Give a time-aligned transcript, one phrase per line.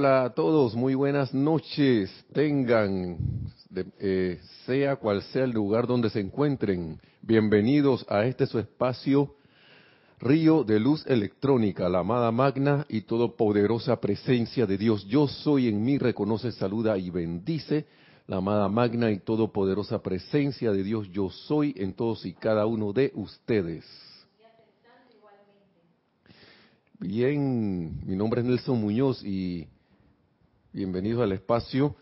[0.00, 2.10] Hola a todos, muy buenas noches.
[2.32, 3.18] Tengan,
[3.98, 9.34] eh, sea cual sea el lugar donde se encuentren, bienvenidos a este su espacio,
[10.18, 15.04] Río de Luz Electrónica, la amada magna y todopoderosa presencia de Dios.
[15.04, 17.84] Yo soy en mí, reconoce, saluda y bendice
[18.26, 21.10] la amada magna y todopoderosa presencia de Dios.
[21.10, 23.84] Yo soy en todos y cada uno de ustedes.
[26.98, 29.68] Bien, mi nombre es Nelson Muñoz y
[30.72, 31.96] bienvenidos al espacio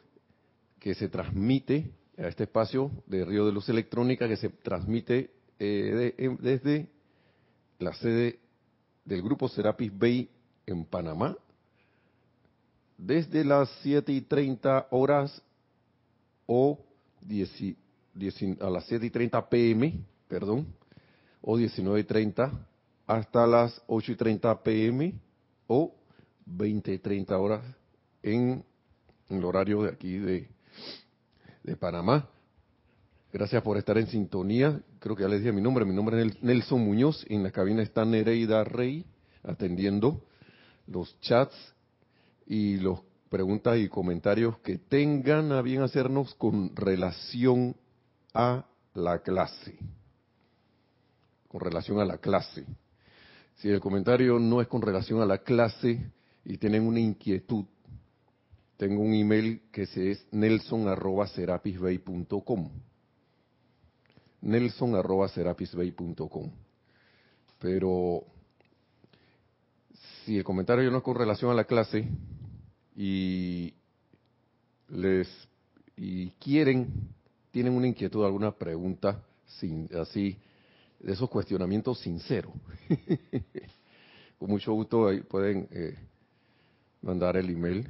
[0.78, 6.14] que se transmite, a este espacio de Río de Luz Electrónica que se transmite eh,
[6.40, 6.88] desde
[7.78, 8.38] la sede
[9.04, 10.28] del grupo Serapis Bay
[10.66, 11.36] en Panamá,
[12.98, 15.42] desde las 7 y 30 horas
[16.46, 16.78] o
[18.60, 20.66] a las 7 y 30 pm, perdón,
[21.40, 22.66] o 19 y 30
[23.06, 25.14] hasta las 8 y 30 pm
[25.68, 25.94] o
[26.44, 27.77] 20 y 30 horas
[28.32, 28.64] en,
[29.28, 30.48] el horario de aquí de,
[31.62, 32.28] de Panamá.
[33.32, 34.80] Gracias por estar en sintonía.
[35.00, 35.84] Creo que ya les dije mi nombre.
[35.84, 37.26] Mi nombre es Nelson Muñoz.
[37.28, 39.04] En la cabina está Nereida Rey
[39.42, 40.24] atendiendo
[40.86, 41.54] los chats
[42.46, 47.76] y las preguntas y comentarios que tengan a bien hacernos con relación
[48.32, 48.64] a
[48.94, 49.78] la clase.
[51.48, 52.64] Con relación a la clase.
[53.56, 56.10] Si el comentario no es con relación a la clase
[56.44, 57.66] y tienen una inquietud,
[58.78, 62.70] tengo un email que es nelson.serapisbay.com.
[64.40, 66.50] Nelson.serapisbay.com.
[67.58, 68.24] Pero
[70.24, 72.06] si el comentario no es con relación a la clase
[72.94, 73.74] y
[74.90, 75.26] les
[75.96, 77.08] y quieren,
[77.50, 79.24] tienen una inquietud, alguna pregunta,
[79.58, 80.38] sin, así
[81.00, 82.52] de esos cuestionamientos sinceros.
[84.38, 85.98] Con mucho gusto ahí pueden eh,
[87.02, 87.88] mandar el email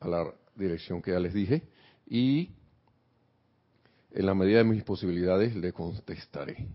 [0.00, 1.62] a la dirección que ya les dije
[2.06, 2.50] y
[4.12, 6.68] en la medida de mis posibilidades le contestaré.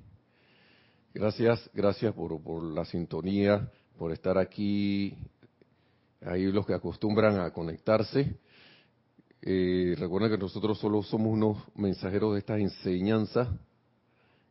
[1.14, 5.16] Gracias, gracias por, por la sintonía, por estar aquí.
[6.22, 8.38] Ahí los que acostumbran a conectarse.
[9.42, 13.50] Eh, recuerden que nosotros solo somos unos mensajeros de estas enseñanzas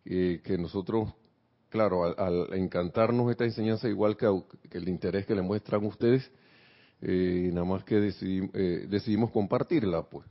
[0.04, 1.14] eh, que nosotros
[1.72, 4.26] claro, al, encantarnos esta enseñanza, igual que,
[4.70, 6.30] el interés que le muestran ustedes,
[7.02, 10.24] eh, nada más que eh, decidimos compartirla, pues,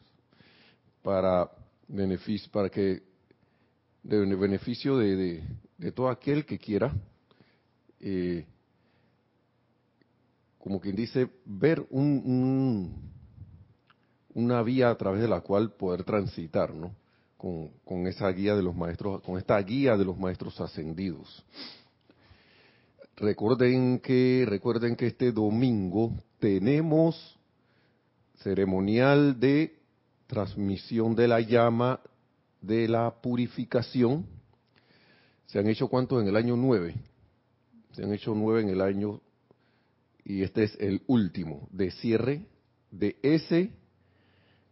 [1.02, 1.52] para
[1.88, 3.04] beneficio, para que,
[4.04, 5.44] de beneficio de,
[5.94, 6.96] todo aquel que quiera,
[8.00, 8.46] eh,
[10.58, 13.12] como quien dice, ver un,
[14.34, 16.96] una vía a través de la cual poder transitar, ¿no?
[17.84, 21.44] con, esa guía de los maestros, con esta guía de los maestros ascendidos.
[23.18, 27.40] Recuerden que, recuerden que este domingo tenemos
[28.40, 29.80] ceremonial de
[30.26, 32.02] transmisión de la llama
[32.60, 34.26] de la purificación.
[35.46, 36.96] Se han hecho cuántos en el año 9?
[37.94, 39.22] Se han hecho nueve en el año
[40.26, 42.46] y este es el último de cierre
[42.90, 43.72] de ese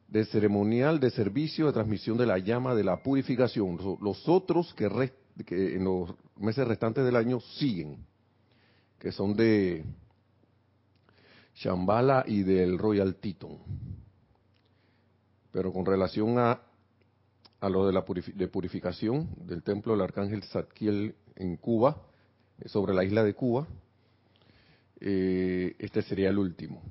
[0.07, 3.77] de ceremonial de servicio de transmisión de la llama de la purificación.
[4.01, 4.85] Los otros que,
[5.75, 7.97] en los meses restantes del año siguen,
[8.97, 9.83] que son de
[11.59, 13.57] Shambhala y del Royal Teton.
[15.51, 16.61] Pero con relación a,
[17.59, 22.01] a lo de la de purificación del templo del Arcángel Zadkiel en Cuba,
[22.65, 23.67] sobre la isla de Cuba,
[25.01, 26.81] eh, este sería el último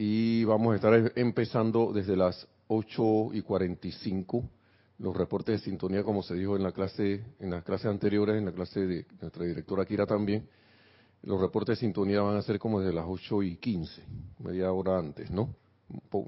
[0.00, 4.48] y vamos a estar empezando desde las 8 y 45
[4.98, 8.44] los reportes de sintonía como se dijo en la clase en las clases anteriores en
[8.44, 10.48] la clase de nuestra directora Kira también
[11.22, 14.02] los reportes de sintonía van a ser como desde las 8 y 15
[14.38, 15.54] media hora antes no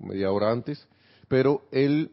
[0.02, 0.87] media hora antes
[1.28, 2.10] pero el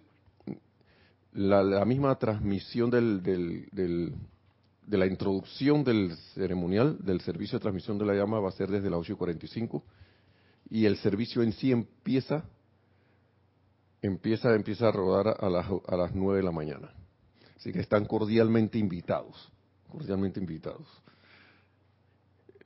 [1.34, 4.16] la, misma transmisión del, del,
[4.86, 8.70] de la introducción del ceremonial del servicio de transmisión de la llama va a ser
[8.70, 9.84] desde las 8 y 45
[10.70, 12.44] y el servicio en sí empieza
[14.02, 16.94] empieza empieza a rodar a las a las nueve de la mañana.
[17.56, 19.52] Así que están cordialmente invitados
[19.90, 20.88] cordialmente invitados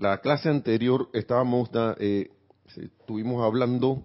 [0.02, 1.70] la clase anterior estábamos
[2.00, 2.32] eh,
[2.76, 4.04] estuvimos hablando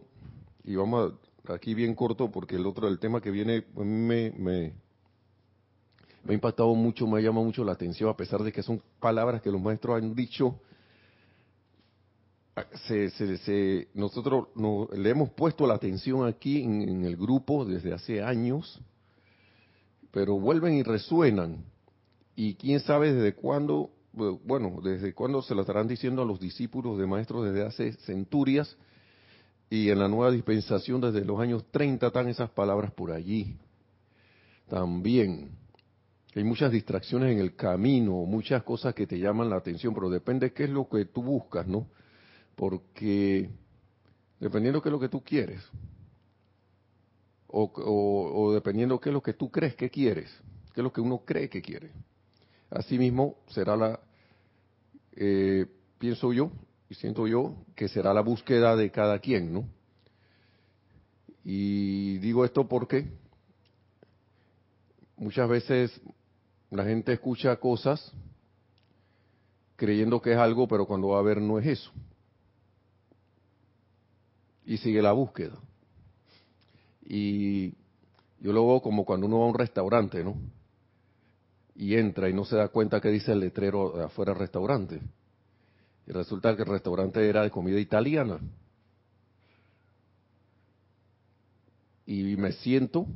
[0.63, 1.15] y vamos
[1.49, 4.75] aquí bien corto porque el otro el tema que viene me, me
[6.23, 8.83] me ha impactado mucho me ha llamado mucho la atención a pesar de que son
[9.01, 10.61] palabras que los maestros han dicho
[12.87, 14.49] se, se, nosotros
[14.93, 18.81] le hemos puesto la atención aquí en, el grupo desde hace años,
[20.11, 21.67] pero vuelven y resuenan.
[22.35, 26.99] Y quién sabe desde cuándo, bueno, desde cuándo se lo estarán diciendo a los discípulos
[26.99, 28.77] de maestros desde hace centurias,
[29.69, 33.57] y en la nueva dispensación desde los años 30 están esas palabras por allí.
[34.69, 35.51] También
[36.35, 40.47] hay muchas distracciones en el camino, muchas cosas que te llaman la atención, pero depende
[40.47, 41.89] de qué es lo que tú buscas, ¿no?
[42.55, 43.51] Porque
[44.39, 45.63] dependiendo de qué es lo que tú quieres,
[47.49, 50.31] o, o, dependiendo de qué es lo que tú crees que quieres,
[50.75, 51.91] qué es lo que uno cree que quiere.
[52.71, 54.01] Asimismo será la,
[55.17, 55.67] eh,
[55.99, 56.51] pienso yo
[56.89, 59.69] y siento yo que será la búsqueda de cada quien, ¿no?
[61.45, 63.07] Y digo esto porque
[65.17, 66.01] muchas veces
[66.71, 68.13] la gente escucha cosas
[69.77, 71.93] creyendo que es algo, pero cuando va a ver no es eso.
[74.65, 75.57] Y sigue la búsqueda.
[77.05, 77.75] Y
[78.41, 80.35] yo lo veo como cuando uno va a un restaurante, ¿no?
[81.77, 85.01] Y entra y no se da cuenta que dice el letrero afuera del restaurante.
[86.07, 88.39] Y resulta que el restaurante era de comida italiana.
[92.07, 93.07] Y me siento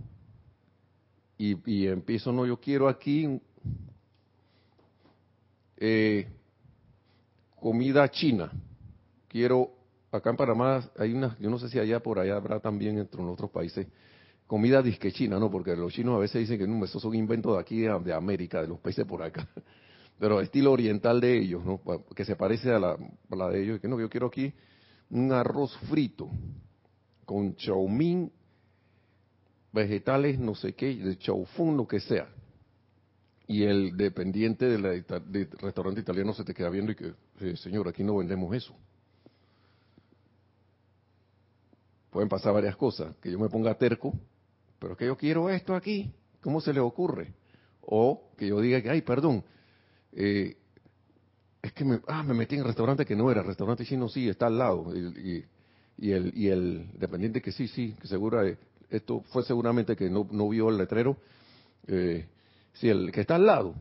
[1.43, 3.41] y, empiezo, no, yo quiero aquí
[5.79, 6.29] eh,
[7.59, 8.53] comida china.
[9.27, 9.71] Quiero,
[10.13, 13.23] acá en Panamá hay una, yo no sé si allá por allá habrá también entre
[13.23, 13.87] otros países,
[14.51, 15.49] comida disque china, ¿no?
[15.49, 18.61] Porque los chinos a veces dicen que no, eso son inventos de aquí, de, América,
[18.61, 19.49] de los países por acá.
[20.19, 21.81] Pero estilo oriental de ellos, ¿no?
[22.17, 23.81] Que se parece a la, de ellos.
[23.81, 24.53] Que no, yo quiero aquí
[25.09, 26.29] un arroz frito
[27.25, 28.33] con choumín
[29.73, 32.27] vegetales, no sé qué, de chaufún, lo que sea.
[33.47, 35.05] Y el dependiente del
[35.61, 38.75] restaurante italiano se te queda viendo y que, eh, señor, aquí no vendemos eso.
[42.11, 44.13] Pueden pasar varias cosas, que yo me ponga terco,
[44.81, 47.33] pero que yo quiero esto aquí, ¿cómo se le ocurre?
[47.83, 49.45] O que yo diga que, ay, perdón,
[50.13, 50.57] eh,
[51.63, 54.09] es que me, ah, me metí en el restaurante que no era, el restaurante chino
[54.09, 55.45] sí, está al lado, y,
[55.99, 58.43] y, el, y el dependiente que sí, sí, que seguro
[58.89, 61.17] esto fue seguramente que no, no vio el letrero,
[61.87, 62.27] eh,
[62.73, 63.75] si el que está al lado,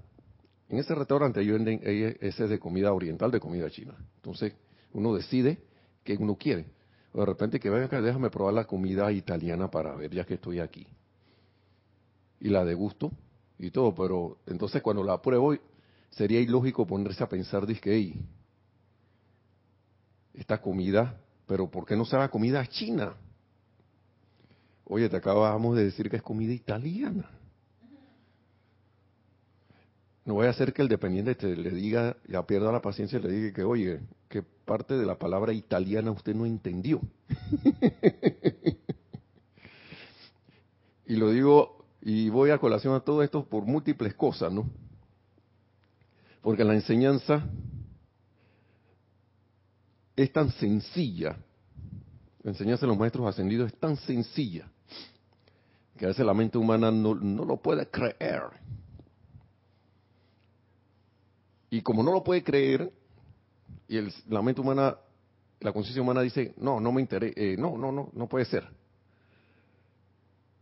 [0.68, 1.82] en ese restaurante ellos venden
[2.22, 3.96] ese de comida oriental, de comida china.
[4.18, 4.54] Entonces
[4.94, 5.58] uno decide
[6.04, 6.66] que uno quiere.
[7.14, 10.60] De repente que venga acá, déjame probar la comida italiana para ver ya que estoy
[10.60, 10.88] aquí.
[12.40, 13.12] Y la de gusto
[13.58, 15.56] y todo, pero entonces cuando la pruebo
[16.12, 18.16] sería ilógico ponerse a pensar, que
[20.34, 23.16] esta comida, pero ¿por qué no la comida china?
[24.86, 27.30] Oye, te acabamos de decir que es comida italiana.
[30.26, 33.22] No voy a hacer que el dependiente te le diga, ya pierda la paciencia y
[33.22, 37.02] le diga que, oye, que parte de la palabra italiana usted no entendió.
[41.08, 44.70] y lo digo, y voy a colación a todo esto por múltiples cosas, ¿no?
[46.44, 47.50] Porque la enseñanza
[50.16, 51.36] es tan sencilla,
[52.44, 54.70] la enseñanza de los maestros ascendidos es tan sencilla,
[55.98, 58.44] que a veces la mente humana no, lo puede creer.
[61.72, 62.94] Y como no lo puede creer,
[63.90, 64.96] y el, la mente humana,
[65.60, 68.66] la conciencia humana dice, no, no me interesa, eh, no, no, no, no puede ser.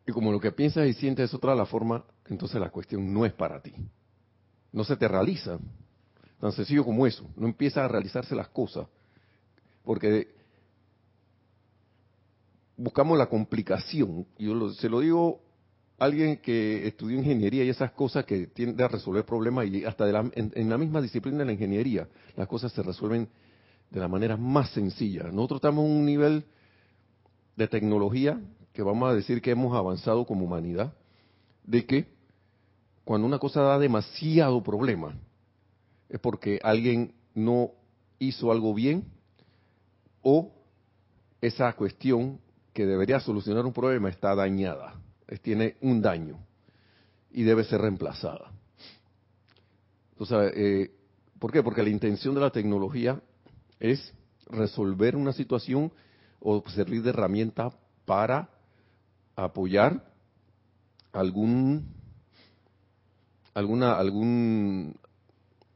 [0.07, 3.25] Y como lo que piensas y sientes es otra la forma, entonces la cuestión no
[3.25, 3.73] es para ti.
[4.71, 5.59] No se te realiza.
[6.39, 7.29] Tan sencillo como eso.
[7.35, 8.87] No empieza a realizarse las cosas.
[9.83, 10.33] Porque
[12.77, 14.25] buscamos la complicación.
[14.37, 15.41] Yo se lo digo
[15.97, 20.69] alguien que estudió ingeniería y esas cosas que tiende a resolver problemas y hasta en,
[20.69, 23.27] la misma disciplina de la ingeniería las cosas se resuelven
[23.89, 25.23] de la manera más sencilla.
[25.31, 26.45] Nosotros estamos en un nivel
[27.55, 28.39] de tecnología
[28.73, 30.93] que vamos a decir que hemos avanzado como humanidad,
[31.63, 32.05] de que
[33.03, 35.15] cuando una cosa da demasiado problema
[36.09, 37.71] es porque alguien no
[38.19, 39.05] hizo algo bien
[40.21, 40.51] o
[41.41, 42.39] esa cuestión
[42.73, 44.93] que debería solucionar un problema está dañada,
[45.41, 46.37] tiene un daño
[47.31, 48.51] y debe ser reemplazada.
[50.11, 50.91] Entonces, eh,
[51.39, 51.61] ¿por qué?
[51.61, 53.21] Porque la intención de la tecnología
[53.79, 54.13] es
[54.49, 55.91] resolver una situación
[56.39, 57.71] o servir de herramienta
[58.05, 58.49] para
[59.35, 60.03] apoyar
[61.11, 61.87] algún
[63.53, 63.97] alguna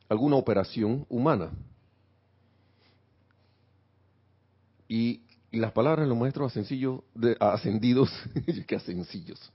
[0.09, 1.51] alguna operación humana.
[4.87, 8.09] Y y las palabras de los maestros ascendidos, de, ascendidos,
[8.65, 9.51] que sencillos.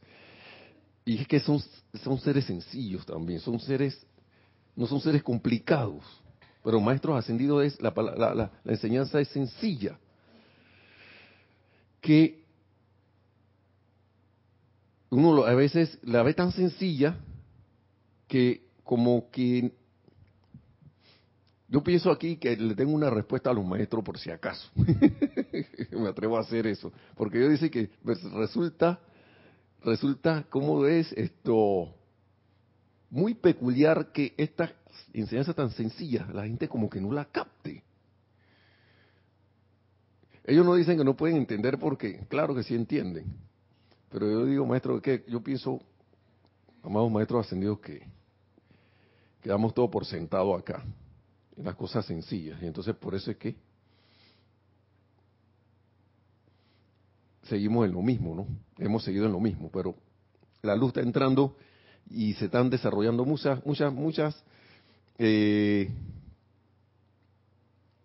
[1.05, 1.63] Y es que son,
[2.03, 4.05] son seres sencillos también, son seres,
[4.75, 6.05] no son seres complicados.
[6.63, 9.99] Pero maestros ascendidos es, la, la, la, enseñanza es sencilla.
[12.01, 12.45] Que
[15.11, 17.17] uno a veces la ve tan sencilla
[18.27, 19.73] que como que
[21.69, 24.71] Yo pienso aquí que le tengo una respuesta a los maestros por si acaso.
[25.91, 26.93] Me atrevo a hacer eso.
[27.17, 29.01] Porque yo dice que pues, resulta,
[29.83, 31.93] resulta, ¿cómo es esto?
[33.11, 34.73] Muy peculiar que esta
[35.13, 37.83] enseñanza tan sencilla, la gente como que no la capte.
[40.45, 43.35] Ellos no dicen que no pueden entender porque, claro que sí entienden.
[44.11, 45.81] Pero yo digo, maestro, que yo pienso,
[46.85, 48.07] amados maestros ascendidos, que
[49.43, 50.85] quedamos todo por sentado acá
[51.57, 52.61] las cosas sencillas.
[52.63, 53.57] Y entonces por eso es que
[57.45, 58.47] seguimos en lo mismo, ¿no?
[58.79, 59.95] Hemos seguido en lo mismo, pero
[60.63, 61.57] la luz está entrando
[62.11, 64.45] y se están desarrollando muchas, muchas, muchas
[65.19, 65.91] eh,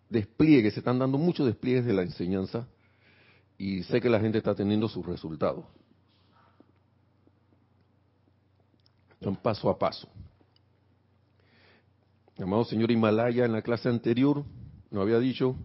[0.10, 2.68] despliegues, se están dando muchos despliegues de la enseñanza
[3.58, 5.66] y sé que la gente está teniendo sus resultados.
[9.22, 10.08] Son paso a paso.
[12.42, 14.44] Amado señor Himalaya, en la clase anterior
[14.90, 15.56] nos había dicho,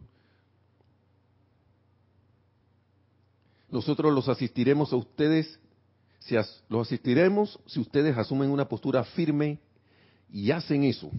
[3.71, 5.59] nosotros los asistiremos a ustedes,
[6.21, 6.37] si
[6.68, 9.59] los asistiremos si ustedes asumen una postura firme
[10.30, 11.11] y hacen eso.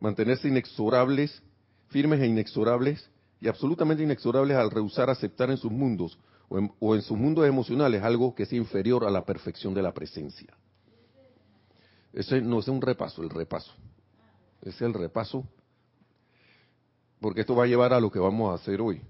[0.00, 1.42] Mantenerse inexorables,
[1.88, 6.94] firmes e inexorables y absolutamente inexorables al rehusar aceptar en sus mundos o en, o
[6.94, 10.56] en sus mundos emocionales algo que sea inferior a la perfección de la presencia.
[12.12, 13.72] Ese no es un repaso, el repaso.
[14.62, 15.44] Es el repaso.
[17.20, 19.00] Porque esto va a llevar a lo que vamos a hacer hoy.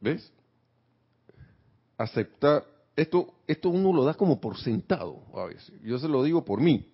[0.00, 0.32] ¿Ves?
[1.98, 2.64] Aceptar.
[2.96, 5.72] Esto, esto uno lo da como por sentado a veces.
[5.82, 6.90] Yo se lo digo por mí.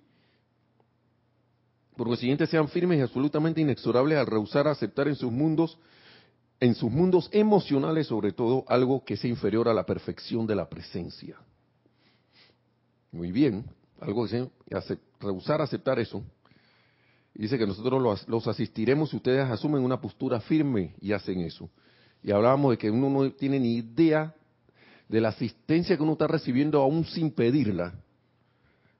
[1.97, 5.78] Por lo siguiente, sean firmes y absolutamente inexorables al rehusar aceptar en sus mundos,
[6.61, 10.69] en sus mundos emocionales sobre todo, algo que sea inferior a la perfección de la
[10.69, 11.38] presencia.
[13.13, 13.65] Muy bien,
[14.01, 14.49] algo que
[15.21, 16.23] rehusar aceptar eso.
[17.35, 21.71] dice que nosotros los, asistiremos si ustedes asumen una postura firme y hacen eso.
[22.23, 24.35] Y hablábamos de que uno no tiene ni idea
[25.09, 27.95] de la asistencia que uno está recibiendo aún sin pedirla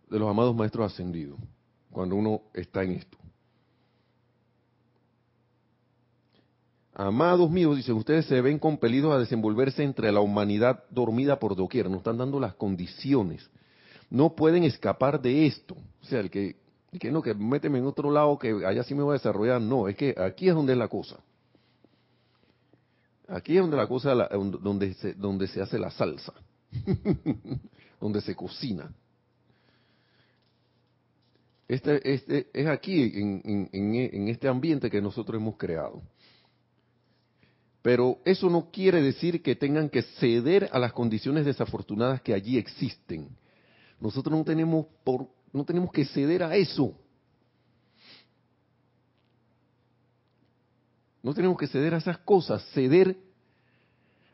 [0.09, 1.39] de los amados maestros ascendidos,
[1.91, 3.19] cuando uno está en esto.
[6.95, 11.91] Amados míos, dicen, ustedes se ven compelidos a desenvolverse entre la humanidad dormida por doquier,
[11.91, 13.51] nos están dando las condiciones
[14.11, 15.77] no pueden escapar de esto.
[16.03, 16.57] O sea, el que,
[16.99, 19.89] que no, que méteme en otro lado, que allá sí me voy a desarrollar, no,
[19.89, 21.19] es que aquí es donde es la cosa.
[23.29, 26.33] Aquí es donde la cosa, donde se, donde se hace la salsa,
[28.01, 28.93] donde se cocina.
[31.67, 36.01] Este, este, es aquí, en, en este ambiente que nosotros hemos creado.
[37.83, 42.59] Pero eso no quiere decir que tengan que ceder a las condiciones desafortunadas que allí
[42.59, 43.29] existen.
[44.01, 46.95] Nosotros no tenemos por no tenemos que ceder a eso.
[51.23, 53.17] No tenemos que ceder a esas cosas, ceder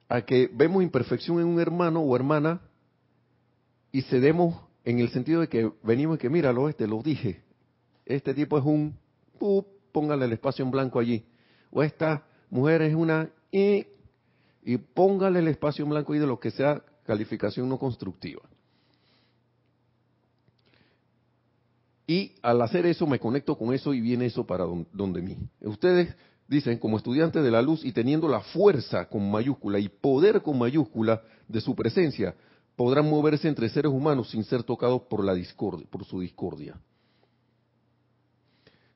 [0.09, 2.61] a que vemos imperfección en un hermano o hermana
[3.93, 7.43] y cedemos en el sentido de que venimos y que míralo, este lo dije,
[8.05, 8.99] este tipo es un,
[9.93, 11.25] póngale el espacio en blanco allí,
[11.71, 13.87] o esta mujer es una, y,
[14.63, 18.43] y póngale el espacio en blanco ahí de lo que sea calificación no constructiva.
[22.07, 25.37] Y al hacer eso me conecto con eso y viene eso para donde mí.
[25.61, 26.15] Ustedes
[26.49, 30.59] dicen, como estudiantes de la luz y teniendo la fuerza con mayúscula y poder con
[30.59, 32.35] mayúscula de su presencia,
[32.77, 36.79] podrán moverse entre seres humanos sin ser tocados por la discordia, por su discordia.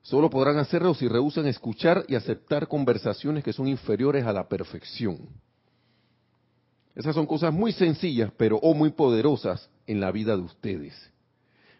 [0.01, 5.17] Solo podrán hacerlo si rehusan escuchar y aceptar conversaciones que son inferiores a la perfección.
[6.95, 11.11] Esas son cosas muy sencillas, pero o muy poderosas en la vida de ustedes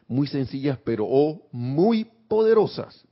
[0.08, 3.04] muy sencillas, pero oh, muy poderosas.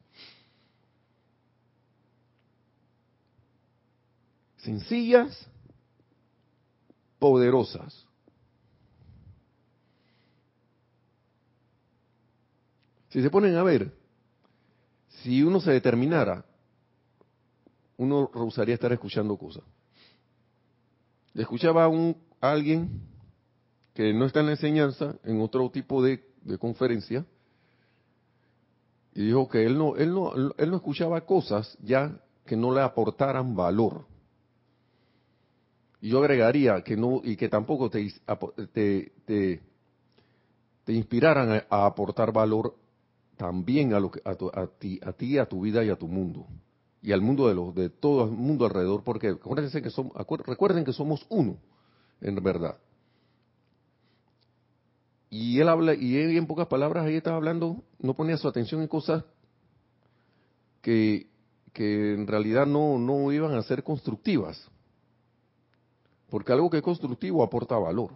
[4.57, 5.47] Sencillas,
[7.19, 8.05] poderosas.
[13.09, 13.93] Si se ponen a ver,
[15.07, 16.45] si uno se determinara,
[17.97, 19.63] uno rehusaría estar escuchando cosas.
[21.33, 23.01] Escuchaba a, un, a alguien
[23.93, 27.25] que no está en la enseñanza, en otro tipo de de conferencia
[29.15, 32.81] y dijo que él no, él no, él no escuchaba cosas ya que no le
[32.81, 34.05] aportaran valor.
[36.01, 38.11] Y yo agregaría que no, y que tampoco te,
[38.73, 42.75] te, te, inspiraran a, aportar valor
[43.37, 44.35] también a, lo que, a,
[44.67, 46.45] ti, a ti, a tu vida y a tu mundo.
[47.01, 50.13] Y al mundo de los, de todo el mundo alrededor, porque que somos,
[50.45, 51.57] recuerden que somos uno,
[52.21, 52.77] en verdad.
[55.29, 58.81] Y él habla, y él en pocas palabras ahí estaba hablando, no ponía su atención
[58.81, 59.23] en cosas
[60.81, 61.27] que,
[61.73, 64.69] que en realidad no, no iban a ser constructivas.
[66.29, 68.11] Porque algo que es constructivo aporta valor.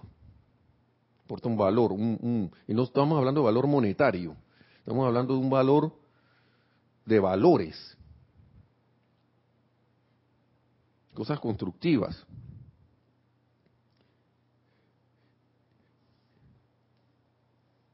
[1.26, 1.92] Aporta un valor.
[1.92, 4.36] Un, y no estamos hablando de valor monetario.
[4.80, 5.94] Estamos hablando de un valor
[7.06, 7.98] de valores.
[11.14, 12.26] Cosas constructivas.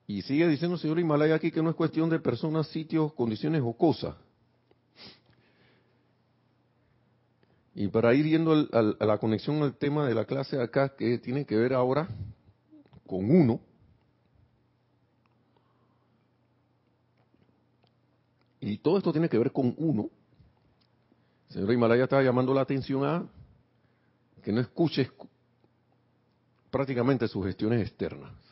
[0.08, 3.62] Y sigue diciendo el señor Himalaya aquí que no es cuestión de personas, sitios, condiciones
[3.64, 4.16] o cosas.
[7.74, 11.46] Y para ir yendo a la conexión al tema de la clase acá, que tiene
[11.46, 12.08] que ver ahora
[13.06, 13.60] con uno,
[18.62, 20.10] y todo esto tiene que ver con uno,
[21.50, 23.28] el señor Himalaya estaba llamando la atención a
[24.42, 25.12] que no escuches
[26.72, 28.45] prácticamente sus gestiones externas.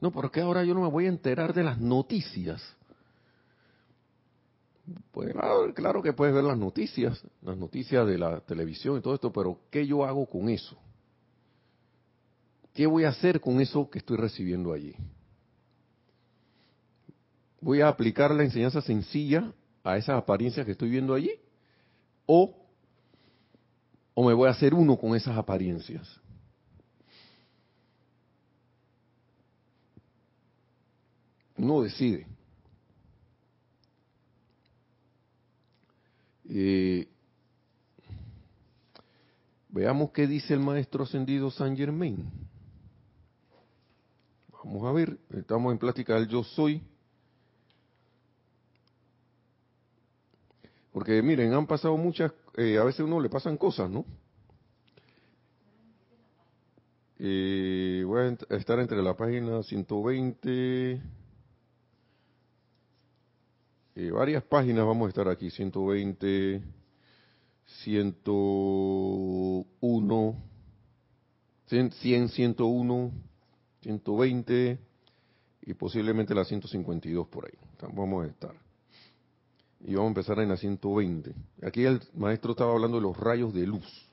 [0.00, 2.62] No, porque ahora yo no me voy a enterar de las noticias.
[5.10, 5.34] Pues
[5.74, 9.60] claro, que puedes ver las noticias, las noticias de la televisión y todo esto, pero
[9.70, 10.78] ¿qué yo hago con eso?
[12.72, 14.94] ¿Qué voy a hacer con eso que estoy recibiendo allí?
[17.60, 21.32] ¿Voy a aplicar la enseñanza sencilla a esas apariencias que estoy viendo allí?
[22.24, 22.54] ¿O,
[24.14, 26.08] o me voy a hacer uno con esas apariencias?
[31.58, 32.24] Uno decide.
[36.48, 37.08] Eh,
[39.68, 42.30] veamos qué dice el maestro ascendido San Germain.
[44.64, 46.80] Vamos a ver, estamos en plática del yo soy.
[50.92, 54.04] Porque miren, han pasado muchas, eh, a veces uno le pasan cosas, ¿no?
[57.18, 61.00] Eh, voy a estar entre la página 120
[63.98, 66.62] eh, varias páginas vamos a estar aquí, 120,
[67.82, 70.36] 101,
[71.66, 73.12] 100, 101,
[73.82, 74.78] 120
[75.62, 77.58] y posiblemente la 152 por ahí.
[77.92, 78.54] Vamos a estar.
[79.80, 81.34] Y vamos a empezar en la 120.
[81.66, 84.06] Aquí el maestro estaba hablando de los rayos de luz.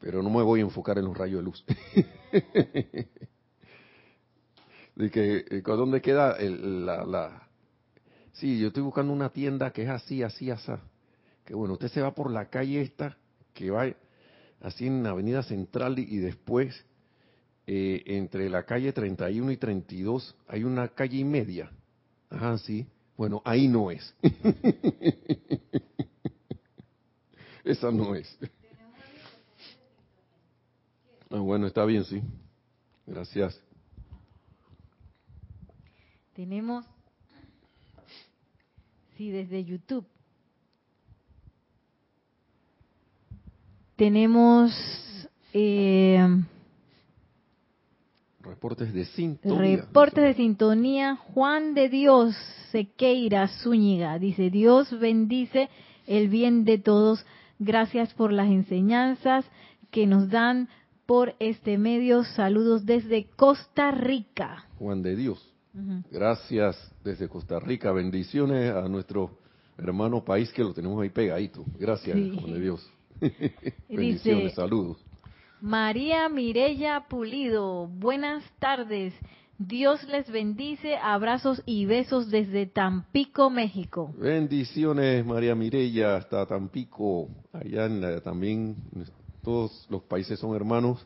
[0.00, 1.64] Pero no me voy a enfocar en los rayos de luz.
[4.98, 7.48] de que eh, dónde queda la, la,
[8.32, 10.72] sí yo estoy buscando una tienda que es así así así
[11.44, 13.16] que bueno usted se va por la calle esta
[13.54, 13.86] que va
[14.60, 16.84] así en la Avenida Central y, después
[17.68, 21.70] eh, entre la calle 31 y 32 hay una calle y media.
[22.28, 22.86] Ajá sí.
[23.16, 24.14] Bueno ahí no es.
[27.64, 28.36] Esa no es.
[31.30, 32.20] Ah, bueno está bien sí.
[33.06, 33.60] Gracias
[36.38, 36.84] tenemos,
[39.16, 40.06] sí, desde YouTube.
[43.96, 44.70] Tenemos
[45.52, 46.24] eh,
[48.40, 49.58] reportes de sintonía.
[49.78, 51.16] Reportes de sintonía.
[51.16, 52.36] Juan de Dios
[52.70, 55.68] Sequeira Zúñiga dice, Dios bendice
[56.06, 57.26] el bien de todos.
[57.58, 59.44] Gracias por las enseñanzas
[59.90, 60.68] que nos dan
[61.04, 62.22] por este medio.
[62.22, 64.68] Saludos desde Costa Rica.
[64.78, 65.57] Juan de Dios.
[66.10, 67.92] Gracias desde Costa Rica.
[67.92, 69.38] Bendiciones a nuestro
[69.76, 71.64] hermano país que lo tenemos ahí pegadito.
[71.78, 72.90] Gracias, de Dios.
[73.88, 74.98] Bendiciones, saludos.
[75.60, 79.12] María Mirella Pulido, buenas tardes.
[79.58, 84.14] Dios les bendice, abrazos y besos desde Tampico, México.
[84.16, 87.28] Bendiciones, María Mirella, hasta Tampico.
[87.52, 88.76] Allá en también
[89.42, 91.04] todos los países son hermanos.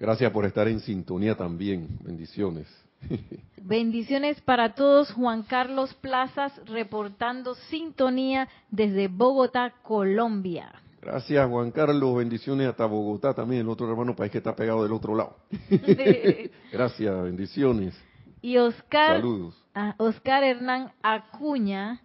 [0.00, 1.86] Gracias por estar en sintonía también.
[2.02, 2.66] Bendiciones.
[3.64, 5.12] Bendiciones para todos.
[5.12, 10.72] Juan Carlos Plazas reportando sintonía desde Bogotá, Colombia.
[11.00, 12.16] Gracias, Juan Carlos.
[12.16, 15.36] Bendiciones hasta Bogotá también, el otro hermano país que está pegado del otro lado.
[16.72, 17.94] Gracias, bendiciones.
[18.40, 19.54] Y Oscar, Saludos.
[19.98, 22.02] Oscar Hernán Acuña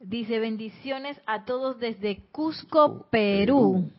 [0.00, 3.90] dice bendiciones a todos desde Cusco, Perú.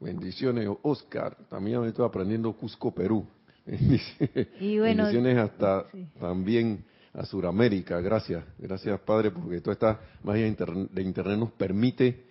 [0.00, 1.36] Bendiciones, Oscar.
[1.48, 3.26] También estoy aprendiendo Cusco, Perú.
[3.66, 5.86] Y bueno, bendiciones hasta
[6.20, 8.00] también a Sudamérica.
[8.00, 12.24] Gracias, gracias Padre, porque toda esta magia de Internet nos permite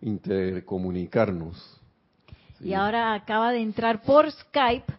[0.00, 1.80] intercomunicarnos.
[2.60, 4.92] Y ahora acaba de entrar por Skype.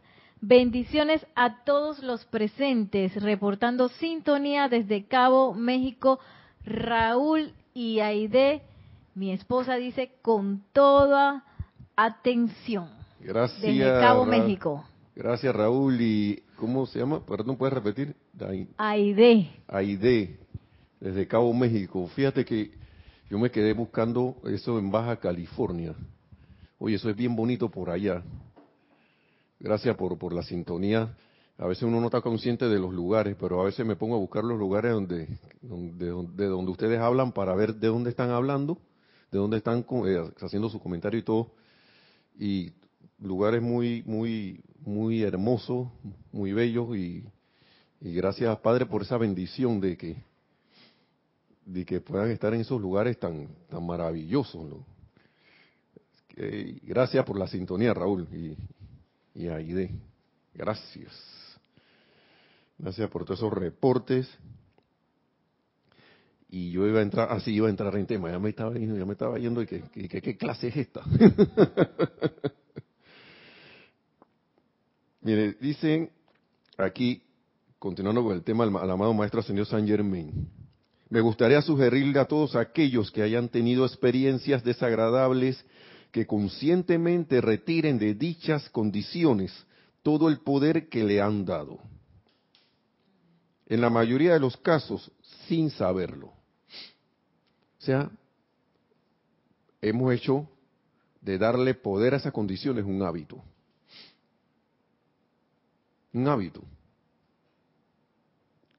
[0.43, 6.19] Bendiciones a todos los presentes, reportando sintonía desde Cabo, México.
[6.65, 8.61] Raúl y Aide,
[9.13, 11.43] mi esposa dice, con toda
[11.95, 12.89] atención.
[13.19, 13.61] Gracias.
[13.61, 14.83] Desde Cabo, Ra- México.
[15.23, 16.01] Gracias, Raúl.
[16.01, 17.23] ¿Y cómo se llama?
[17.23, 18.15] Perdón, ¿puedes repetir?
[18.77, 19.51] Aide.
[19.67, 20.39] Aide,
[20.99, 22.07] desde Cabo México.
[22.15, 22.71] Fíjate que
[23.29, 25.93] yo me quedé buscando eso en Baja California.
[26.79, 28.23] Oye, eso es bien bonito por allá.
[29.59, 31.15] Gracias por, por la sintonía.
[31.59, 34.19] A veces uno no está consciente de los lugares, pero a veces me pongo a
[34.19, 35.27] buscar los lugares donde,
[35.61, 38.79] donde, de donde ustedes hablan para ver de dónde están hablando,
[39.31, 41.51] de dónde están eh, haciendo su comentario y todo.
[42.39, 42.71] Y
[43.21, 45.87] lugares muy, muy, muy hermosos,
[46.31, 47.23] muy bellos y,
[48.01, 50.17] gracias Padre por esa bendición de que
[51.65, 54.63] de que puedan estar en esos lugares tan tan maravillosos.
[54.67, 54.85] ¿no?
[56.83, 58.57] Gracias por la sintonía, Raúl y,
[59.39, 59.91] y Aide.
[60.53, 61.11] Gracias.
[62.77, 64.27] Gracias por todos esos reportes.
[66.49, 68.97] Y yo iba a entrar, así iba a entrar en tema, ya me estaba yendo,
[68.97, 71.01] ya me estaba yendo y que, que- que- qué clase es esta.
[75.21, 76.09] Mire, dicen
[76.77, 77.21] aquí,
[77.77, 80.49] continuando con el tema al, amado Maestro Ascendido San Germain,
[81.09, 85.63] me gustaría sugerirle a todos aquellos que hayan tenido experiencias desagradables
[86.11, 89.53] que conscientemente retiren de dichas condiciones
[90.01, 91.79] todo el poder que le han dado.
[93.67, 95.11] En la mayoría de los casos,
[95.47, 96.27] sin saberlo.
[96.27, 98.09] O sea,
[99.81, 100.47] hemos hecho
[101.21, 103.41] de darle poder a esas condiciones un hábito.
[106.13, 106.61] Un hábito.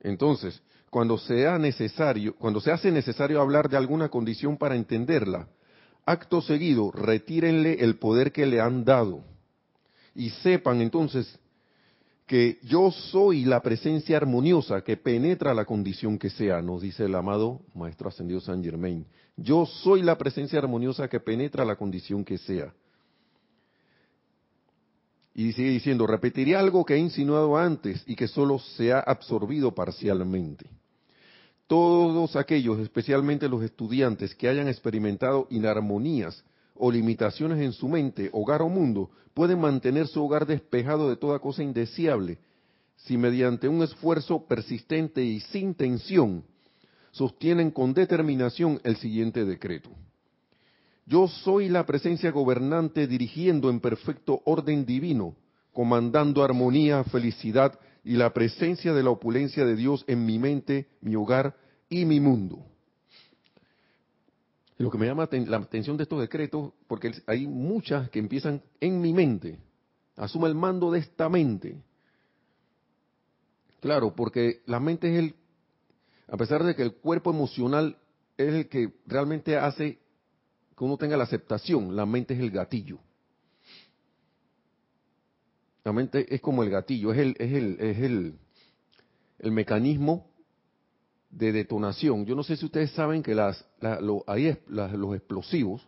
[0.00, 5.48] Entonces, cuando sea necesario, cuando se hace necesario hablar de alguna condición para entenderla,
[6.04, 9.24] acto seguido, retírenle el poder que le han dado.
[10.14, 11.38] Y sepan entonces
[12.26, 17.14] que yo soy la presencia armoniosa que penetra la condición que sea, nos dice el
[17.14, 19.06] amado Maestro Ascendido San Germain.
[19.36, 22.72] Yo soy la presencia armoniosa que penetra la condición que sea.
[25.34, 29.74] Y sigue diciendo, repetiré algo que he insinuado antes y que solo se ha absorbido
[29.74, 30.66] parcialmente.
[31.66, 38.60] Todos aquellos, especialmente los estudiantes que hayan experimentado inarmonías o limitaciones en su mente, hogar
[38.60, 42.38] o mundo, pueden mantener su hogar despejado de toda cosa indeseable
[42.96, 46.44] si mediante un esfuerzo persistente y sin tensión
[47.10, 49.90] sostienen con determinación el siguiente decreto.
[51.06, 55.34] Yo soy la presencia gobernante dirigiendo en perfecto orden divino,
[55.72, 61.16] comandando armonía, felicidad y la presencia de la opulencia de Dios en mi mente, mi
[61.16, 61.56] hogar
[61.88, 62.64] y mi mundo.
[64.78, 69.00] Lo que me llama la atención de estos decretos, porque hay muchas que empiezan en
[69.00, 69.58] mi mente.
[70.16, 71.80] Asume el mando de esta mente.
[73.80, 75.34] Claro, porque la mente es el,
[76.28, 77.96] a pesar de que el cuerpo emocional
[78.36, 79.98] es el que realmente hace
[80.84, 82.98] uno tenga la aceptación, la mente es el gatillo.
[85.84, 88.38] La mente es como el gatillo, es el, es el, es el,
[89.40, 90.30] el mecanismo
[91.30, 92.24] de detonación.
[92.24, 95.86] Yo no sé si ustedes saben que las, la- ahí los explosivos,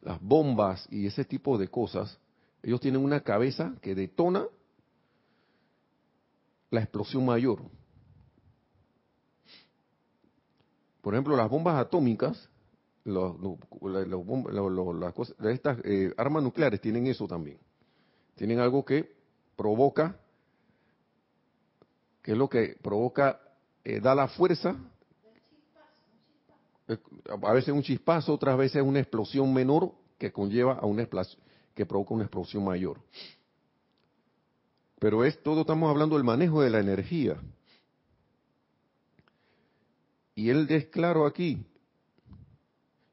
[0.00, 2.18] las bombas y ese tipo de cosas,
[2.62, 4.44] ellos tienen una cabeza que detona
[6.70, 7.62] la explosión mayor.
[11.02, 12.48] Por ejemplo, las bombas atómicas,
[13.04, 17.58] los- los- las cosas- estas eh, armas nucleares tienen eso también.
[18.36, 19.12] Tienen algo que
[19.56, 20.18] provoca,
[22.22, 23.40] que es lo que provoca,
[23.84, 24.76] eh, da la fuerza,
[27.42, 31.36] a veces un chispazo, otras veces una explosión menor que conlleva a una explas-
[31.74, 33.00] que provoca una explosión mayor.
[34.98, 37.36] Pero es todo, estamos hablando del manejo de la energía.
[40.34, 41.64] Y él es claro aquí.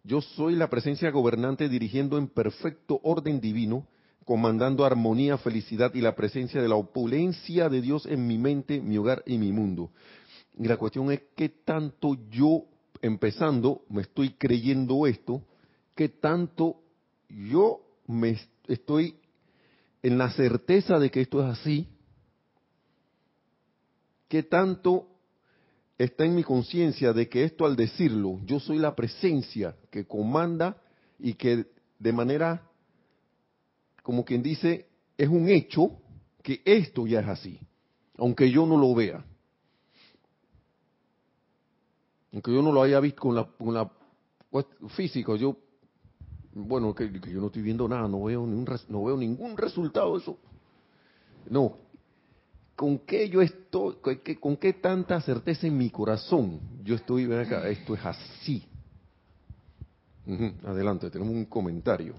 [0.04, 3.86] Yo soy la presencia gobernante dirigiendo en perfecto orden divino,
[4.26, 8.98] comandando armonía, felicidad y la presencia de la opulencia de Dios en mi mente, mi
[8.98, 9.92] hogar y mi mundo.
[10.58, 12.64] Y la cuestión es qué tanto yo,
[13.02, 15.42] empezando, me estoy creyendo esto,
[15.96, 16.78] qué tanto
[17.30, 19.16] yo me est- estoy
[20.02, 21.88] en la certeza de que esto es así,
[24.28, 25.09] qué tanto
[26.00, 30.82] está en mi conciencia de que esto al decirlo, yo soy la presencia que comanda
[31.20, 31.66] y que
[32.00, 32.64] de manera,
[34.02, 35.92] como quien dice, es un hecho
[36.42, 37.60] que esto ya es así,
[38.18, 39.26] aunque yo no lo vea.
[42.32, 43.92] Aunque yo no lo haya visto con la, con la
[44.50, 45.58] pues, físico, yo,
[46.54, 50.38] bueno, que, yo no estoy viendo nada, no veo, no veo ningún resultado de eso.
[51.50, 51.76] No,
[52.80, 57.26] ¿con qué yo estoy, con qué, con qué tanta certeza en mi corazón yo estoy,
[57.26, 58.64] ven acá, esto es así?
[60.66, 62.14] Adelante, tenemos un comentario.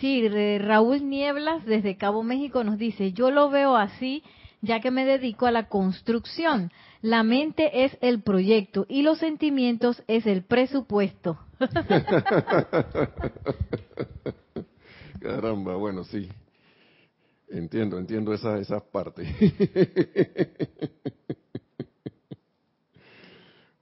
[0.00, 4.22] Sí, Raúl Nieblas desde Cabo México nos dice, yo lo veo así
[4.60, 6.70] ya que me dedico a la construcción.
[7.00, 11.38] La mente es el proyecto y los sentimientos es el presupuesto.
[15.22, 16.28] Caramba, bueno, sí.
[17.52, 19.22] Entiendo, entiendo esa, esa parte.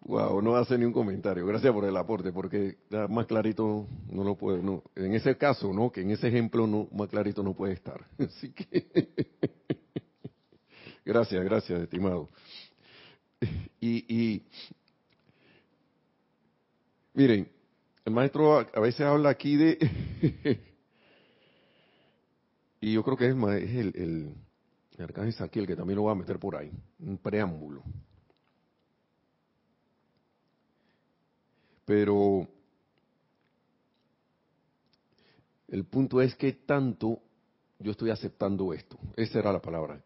[0.01, 1.47] wow, no hace ni un comentario.
[1.47, 2.79] Gracias por el aporte, porque
[3.09, 4.83] más clarito no lo puede, no.
[4.97, 5.93] En ese caso, ¿no?
[5.93, 8.05] Que en ese ejemplo no, más clarito no puede estar.
[8.19, 9.09] Así que,
[11.05, 12.29] gracias, gracias, estimado.
[13.81, 14.43] Y, y,
[17.15, 17.49] miren,
[18.05, 19.79] el maestro a veces habla aquí de
[22.81, 24.35] Y yo creo que es, el, el,
[24.97, 27.83] el arcángel el que también lo va a meter por ahí, un preámbulo.
[31.85, 32.47] Pero
[35.69, 37.21] el punto es que tanto
[37.79, 38.99] yo estoy aceptando esto.
[39.17, 40.03] Esa era la palabra.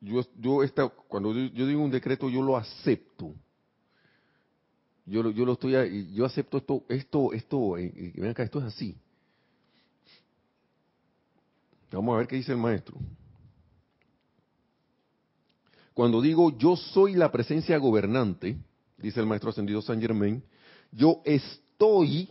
[0.00, 3.34] Yo, yo esta, cuando yo, digo un decreto, yo lo acepto.
[5.06, 8.96] Yo, yo lo estoy, yo acepto esto, esto, esto, eh, acá, esto es así.
[11.90, 12.98] Vamos a ver qué dice el maestro.
[15.94, 18.56] Cuando digo yo soy la presencia gobernante,
[18.98, 20.42] dice el maestro ascendido San Germain,
[20.92, 22.30] yo estoy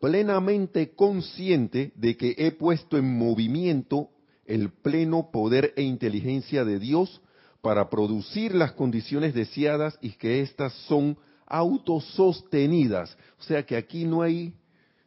[0.00, 4.10] plenamente consciente de que he puesto en movimiento
[4.46, 7.20] el pleno poder e inteligencia de Dios
[7.60, 13.16] para producir las condiciones deseadas y que éstas son autosostenidas.
[13.38, 14.54] O sea que aquí no hay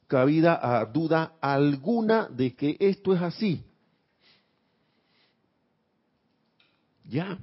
[0.08, 3.64] cabida a duda alguna de que esto es así.
[7.10, 7.40] Ya.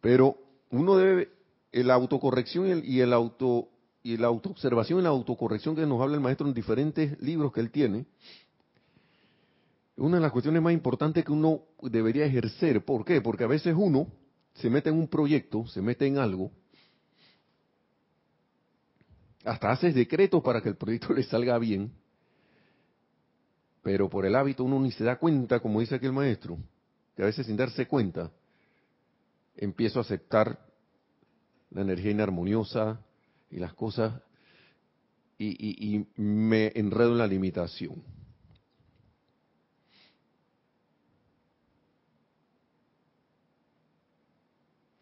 [0.00, 0.36] Pero
[0.70, 1.30] uno debe,
[1.72, 3.68] la autocorrección y el, auto
[4.02, 7.60] y la autoobservación y la autocorrección que nos habla el maestro en diferentes libros que
[7.60, 8.06] él tiene,
[9.96, 12.84] una de las cuestiones más importantes que uno debería ejercer.
[12.84, 13.20] ¿Por qué?
[13.20, 14.08] Porque a veces uno
[14.54, 16.50] se mete en un proyecto, se mete en algo,
[19.44, 21.92] hasta haces decretos para que el proyecto le salga bien,
[23.82, 26.58] pero por el hábito uno ni se da cuenta, como dice aquí el maestro,
[27.14, 28.30] que a veces sin darse cuenta
[29.56, 30.58] empiezo a aceptar
[31.70, 33.00] la energía inarmoniosa
[33.50, 34.20] y las cosas
[35.38, 38.02] y, me enredo en la limitación.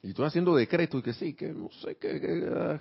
[0.03, 2.51] Y estoy haciendo decreto y que sí, que no sé qué.
[2.53, 2.81] Ah.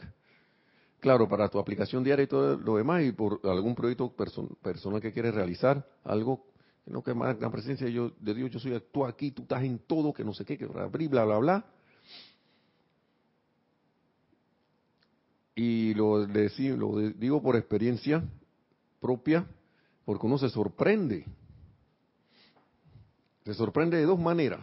[0.99, 5.11] Claro, para tu aplicación diaria y todo lo demás, y por algún proyecto personal que
[5.11, 6.45] quieres realizar, algo
[6.85, 10.13] no que más la presencia de, Dios, yo soy tú aquí, tú estás en todo,
[10.13, 11.65] que no sé qué, que bla, bla, bla, bla.
[15.55, 18.23] Y lo, lo digo por experiencia
[18.99, 19.45] propia,
[20.05, 21.25] porque uno se sorprende.
[23.45, 24.61] Se sorprende de dos maneras,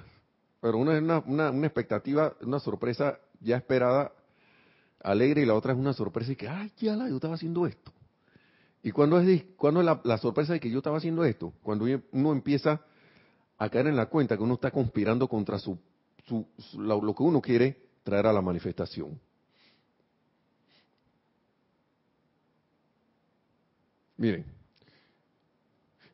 [0.61, 4.13] pero una es una, una, una expectativa, una sorpresa ya esperada,
[5.01, 7.67] alegre, y la otra es una sorpresa y que, ay, ya la, yo estaba haciendo
[7.67, 7.93] esto.
[8.83, 11.53] ¿Y cuando es, cuando la, sorpresa de que yo estaba haciendo esto?
[11.63, 12.81] Cuando uno empieza
[13.59, 15.79] a caer en la cuenta que uno está conspirando contra su,
[16.77, 19.21] lo, que uno quiere traer a la manifestación.
[24.17, 24.45] Miren,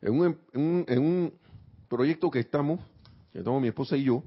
[0.01, 1.33] en un, en un,
[1.87, 2.79] proyecto que estamos,
[3.31, 4.23] que estamos mi esposa y yo,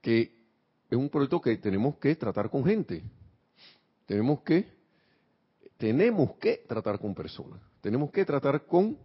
[0.00, 0.32] que
[0.90, 3.02] es un proyecto que tenemos que tratar con gente.
[4.06, 4.77] Tenemos que
[5.78, 8.98] tenemos que tratar con personas, tenemos que tratar con,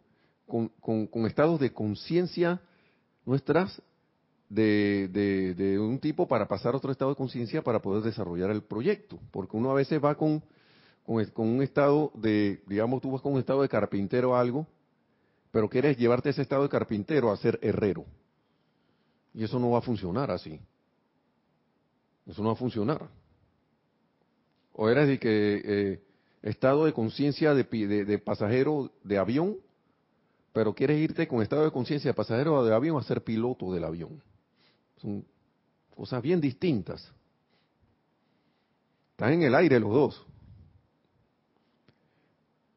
[0.46, 2.60] con, estados de conciencia
[3.26, 3.82] nuestras
[4.50, 5.08] de,
[5.56, 9.20] de, un tipo para pasar a otro estado de conciencia para poder desarrollar el proyecto,
[9.32, 10.44] porque uno a veces va con,
[11.06, 14.68] con, un estado de, digamos, tú vas con un estado de carpintero o algo,
[15.52, 18.06] pero quieres llevarte ese estado de carpintero a ser herrero.
[19.36, 20.60] Y eso no va a funcionar así.
[22.26, 23.08] Eso no va a funcionar.
[24.74, 26.04] O eres de que eh,
[26.44, 29.58] estado de conciencia de, de, pasajero de avión,
[30.52, 33.86] pero quieres irte con estado de conciencia de pasajero de avión a ser piloto del
[33.86, 34.22] avión.
[34.98, 35.26] Son
[35.96, 37.12] cosas bien distintas.
[39.12, 40.28] Están en el aire los dos.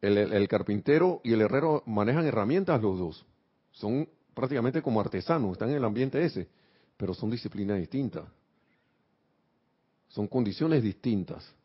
[0.01, 3.27] El, carpintero y el herrero manejan herramientas los dos.
[3.73, 6.49] Son prácticamente como artesanos, están en el ambiente ese,
[6.97, 8.25] pero son disciplinas distintas.
[10.09, 11.56] Son condiciones distintas.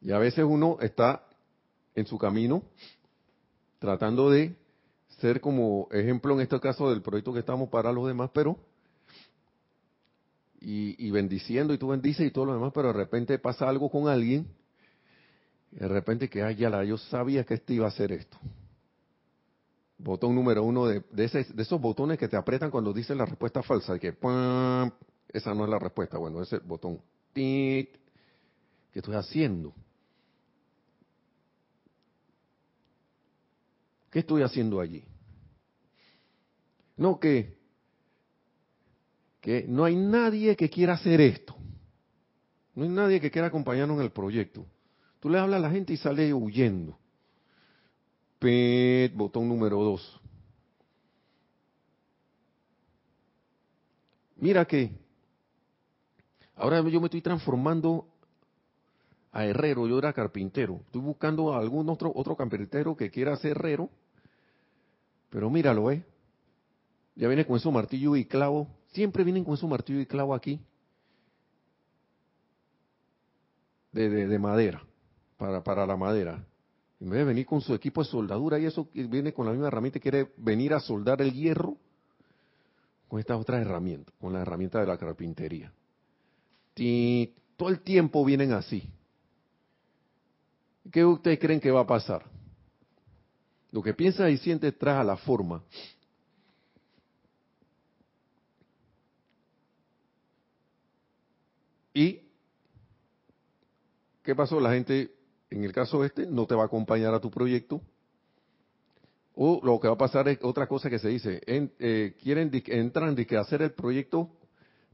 [0.00, 1.26] Y a veces uno está
[1.94, 2.62] en su camino
[3.78, 4.56] tratando de
[5.20, 8.58] ser como ejemplo en este caso del proyecto que estamos para los demás, pero
[10.60, 14.08] y, bendiciendo y tú bendices y todo lo demás, pero de repente pasa algo con
[14.08, 14.46] alguien
[15.70, 18.36] de repente que, ay, ya la, yo sabía que este iba a hacer esto.
[19.98, 23.98] Botón número uno de, de, esos botones que te apretan cuando dices la respuesta falsa,
[23.98, 24.16] que
[25.28, 27.00] esa no es la respuesta, bueno, ese botón.
[27.32, 27.92] ¿Qué
[28.92, 29.72] estoy haciendo?
[34.10, 35.04] ¿Qué estoy haciendo allí?
[36.96, 37.58] No que,
[39.40, 41.56] que no hay nadie que quiera hacer esto.
[42.74, 44.66] No hay nadie que quiera acompañarnos en el proyecto.
[45.20, 46.98] Tú le hablas a la gente y sale huyendo.
[48.38, 50.20] Pet, botón número dos.
[54.36, 54.90] Mira que
[56.56, 58.08] ahora yo me estoy transformando
[59.32, 60.80] a herrero, yo era carpintero.
[60.86, 63.90] Estoy buscando a algún otro, otro carpintero que quiera ser herrero.
[65.30, 66.04] Pero míralo, ¿eh?
[67.14, 68.68] Ya viene con su martillo y clavo.
[68.88, 70.60] Siempre vienen con su martillo y clavo aquí.
[73.92, 74.82] De, de madera
[75.36, 76.44] para, para la madera.
[77.00, 79.68] En vez de venir con su equipo de soldadura y eso, viene con la misma
[79.68, 81.78] herramienta quiere venir a soldar el hierro
[83.08, 85.72] con estas otras herramientas, con la herramienta de la carpintería.
[86.76, 88.88] Y todo el tiempo vienen así.
[90.92, 92.24] ¿Qué ustedes creen que va a pasar?
[93.72, 95.62] Lo que piensa y siente tras a la forma.
[101.94, 102.20] Y
[104.22, 104.60] ¿qué pasó?
[104.60, 105.12] La gente
[105.50, 107.82] en el caso este, no te va a acompañar a tu proyecto.
[109.34, 113.14] O lo que va a pasar es otra cosa que se dice, eh, quieren entran
[113.14, 114.30] de que hacer el proyecto,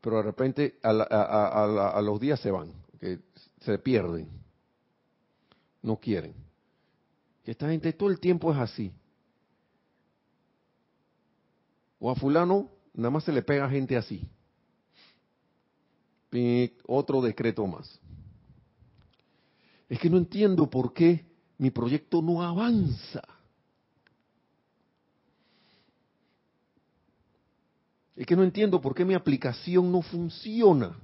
[0.01, 2.73] pero de repente a, los días se van,
[3.61, 4.29] se pierden,
[5.83, 6.46] no quieren.
[7.51, 8.93] Esta gente todo el tiempo es así.
[11.99, 14.29] O a fulano nada más se le pega gente así.
[16.87, 17.99] Otro decreto más
[19.89, 21.25] es que no entiendo por qué
[21.59, 23.23] mi proyecto no avanza.
[28.17, 30.99] Es que no entiendo por qué mi aplicación no funciona.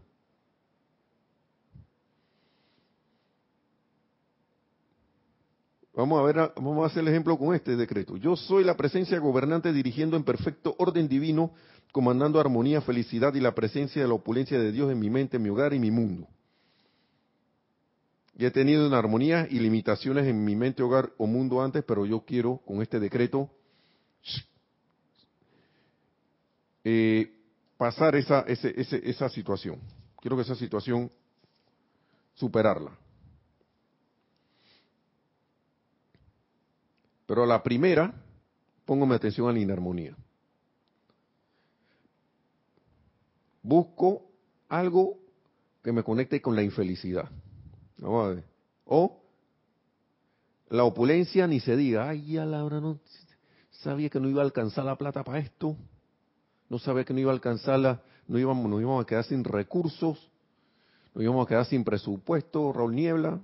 [6.02, 8.16] Vamos a ver, vamos a hacer el ejemplo con este decreto.
[8.16, 11.52] Yo soy la presencia gobernante dirigiendo en perfecto orden divino,
[11.92, 15.44] comandando armonía, felicidad y la presencia de la opulencia de Dios en mi mente, en
[15.44, 16.26] mi hogar y mi mundo.
[18.36, 22.04] Y he tenido una armonía y limitaciones en mi mente, hogar o mundo antes, pero
[22.04, 23.48] yo quiero con este decreto
[26.82, 27.32] eh,
[27.76, 29.78] pasar esa, esa situación.
[30.20, 31.12] Quiero que esa situación
[32.34, 32.90] superarla.
[37.26, 38.12] Pero la primera,
[38.84, 40.16] póngame atención a la inarmonía.
[43.62, 44.22] Busco
[44.68, 45.18] algo
[45.82, 47.28] que me conecte con la infelicidad.
[48.84, 49.22] O
[50.68, 52.98] la opulencia ni se diga, ay, ya Laura no
[53.70, 55.76] sabía que no iba a alcanzar la plata para esto,
[56.68, 60.30] no sabía que no iba a alcanzarla, no íbamos, nos íbamos a quedar sin recursos,
[61.14, 63.40] nos íbamos a quedar sin presupuesto, Raúl Niebla.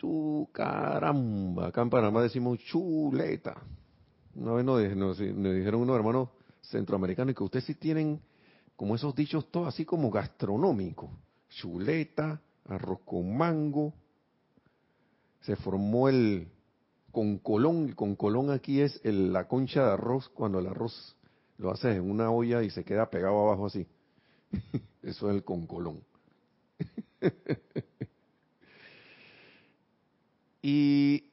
[0.00, 3.60] Chu, caramba, acá en Panamá decimos chuleta.
[4.34, 6.30] Una vez nos, dijeron unos hermanos
[6.62, 8.18] centroamericanos que ustedes sí tienen
[8.76, 11.10] como esos dichos todos así como gastronómicos
[11.50, 13.92] chuleta, arroz con mango.
[15.42, 16.48] Se formó el
[17.12, 21.14] con colón, el con colón aquí es la concha de arroz cuando el arroz
[21.58, 23.86] lo haces en una olla y se queda pegado abajo así.
[25.02, 26.02] Eso es el con colón.
[30.62, 31.24] y,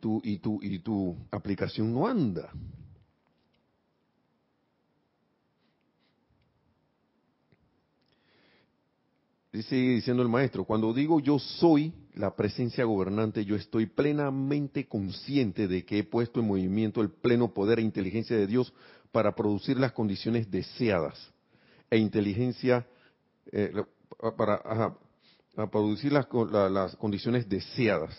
[0.00, 0.20] tu,
[0.62, 2.52] y tu aplicación no anda.
[9.62, 15.68] sigue diciendo el maestro, cuando digo yo soy la presencia gobernante, yo estoy plenamente consciente
[15.68, 18.72] de que he puesto en movimiento el pleno poder e inteligencia de Dios
[19.12, 21.32] para producir las condiciones deseadas
[21.90, 22.86] e inteligencia
[23.52, 23.72] eh,
[24.36, 24.96] para
[25.66, 26.28] producir las,
[26.70, 28.16] las condiciones deseadas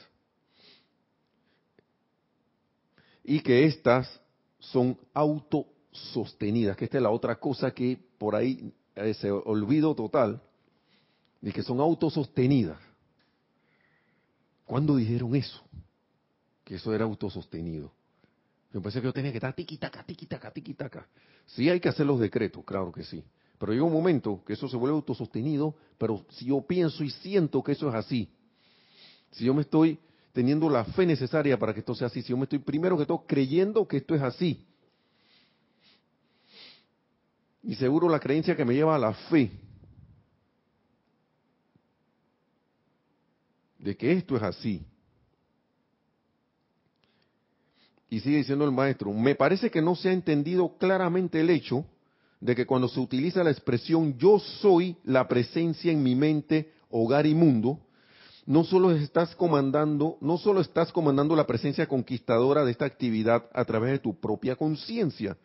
[3.23, 4.19] y que éstas
[4.59, 10.41] son autosostenidas, que esta es la otra cosa que por ahí eh, se olvido total,
[11.39, 12.79] de que son autosostenidas.
[14.65, 15.63] ¿Cuándo dijeron eso?
[16.63, 17.91] Que eso era autosostenido.
[18.73, 21.07] Yo pensé que yo tenía que estar tiquitaca, tiquitaca, tiquitaca.
[21.45, 23.23] Sí hay que hacer los decretos, claro que sí.
[23.59, 27.61] Pero llega un momento que eso se vuelve autosostenido, pero si yo pienso y siento
[27.61, 28.29] que eso es así,
[29.31, 29.99] si yo me estoy
[30.31, 33.05] teniendo la fe necesaria para que esto sea así, si yo me estoy primero que
[33.05, 34.65] todo creyendo que esto es así,
[37.61, 39.51] y seguro la creencia que me lleva a la fe
[43.77, 44.85] de que esto es así.
[48.09, 51.85] Y sigue diciendo el maestro, me parece que no se ha entendido claramente el hecho
[52.39, 57.25] de que cuando se utiliza la expresión yo soy la presencia en mi mente, hogar
[57.25, 57.79] y mundo,
[58.45, 63.65] no solo estás comandando, no solo estás comandando la presencia conquistadora de esta actividad a
[63.65, 65.37] través de tu propia conciencia,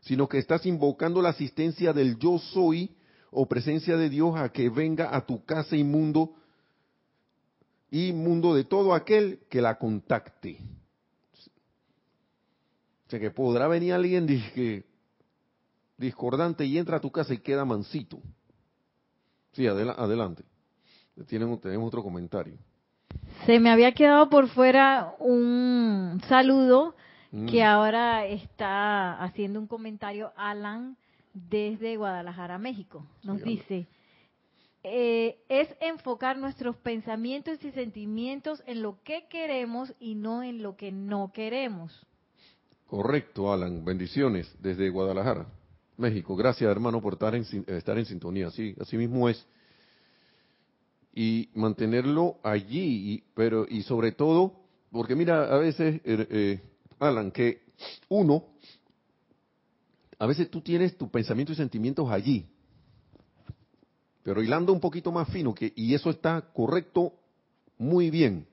[0.00, 2.96] sino que estás invocando la asistencia del yo soy
[3.30, 6.34] o presencia de Dios a que venga a tu casa y mundo
[7.90, 10.58] y mundo de todo aquel que la contacte.
[13.06, 14.87] O sea que podrá venir alguien que
[15.98, 18.20] discordante y entra a tu casa y queda mansito.
[19.52, 20.44] Sí, adelante.
[21.26, 22.54] tenemos otro comentario.
[23.44, 26.94] Se me había quedado por fuera un saludo
[27.32, 27.46] mm.
[27.46, 30.96] que ahora está haciendo un comentario Alan
[31.32, 33.04] desde Guadalajara, México.
[33.22, 33.86] Nos dice,
[34.84, 40.76] eh, es enfocar nuestros pensamientos y sentimientos en lo que queremos y no en lo
[40.76, 42.06] que no queremos.
[42.86, 43.84] Correcto, Alan.
[43.84, 45.46] Bendiciones desde Guadalajara.
[45.98, 46.36] México.
[46.36, 48.46] Gracias, hermano, por estar en, estar en sintonía.
[48.46, 49.44] Así, así mismo es.
[51.14, 54.54] Y mantenerlo allí, y, pero y sobre todo,
[54.92, 56.60] porque mira, a veces, eh, eh,
[57.00, 57.62] Alan, que
[58.08, 58.44] uno,
[60.18, 62.46] a veces tú tienes tus pensamientos y sentimientos allí,
[64.22, 67.14] pero hilando un poquito más fino, que, y eso está correcto
[67.78, 68.46] muy bien.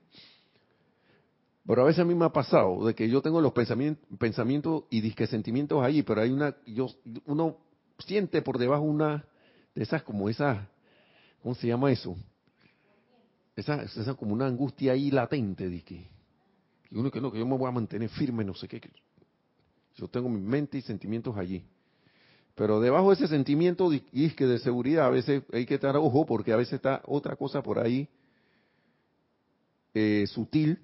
[1.66, 4.84] Pero a veces a mí me ha pasado de que yo tengo los pensamientos, pensamientos
[4.88, 6.88] y disque sentimientos ahí, pero hay una, yo,
[7.24, 7.58] uno
[7.98, 9.24] siente por debajo una
[9.74, 10.64] de esas como esas,
[11.42, 12.16] ¿cómo se llama eso?
[13.56, 16.08] Esa, esa como una angustia ahí latente, de que,
[16.90, 18.80] y uno que no, que yo me voy a mantener firme, no sé qué.
[19.96, 21.64] Yo tengo mi mente y sentimientos allí.
[22.54, 26.52] Pero debajo de ese sentimiento disque de seguridad, a veces hay que estar ojo porque
[26.52, 28.08] a veces está otra cosa por ahí
[29.94, 30.78] eh, sutil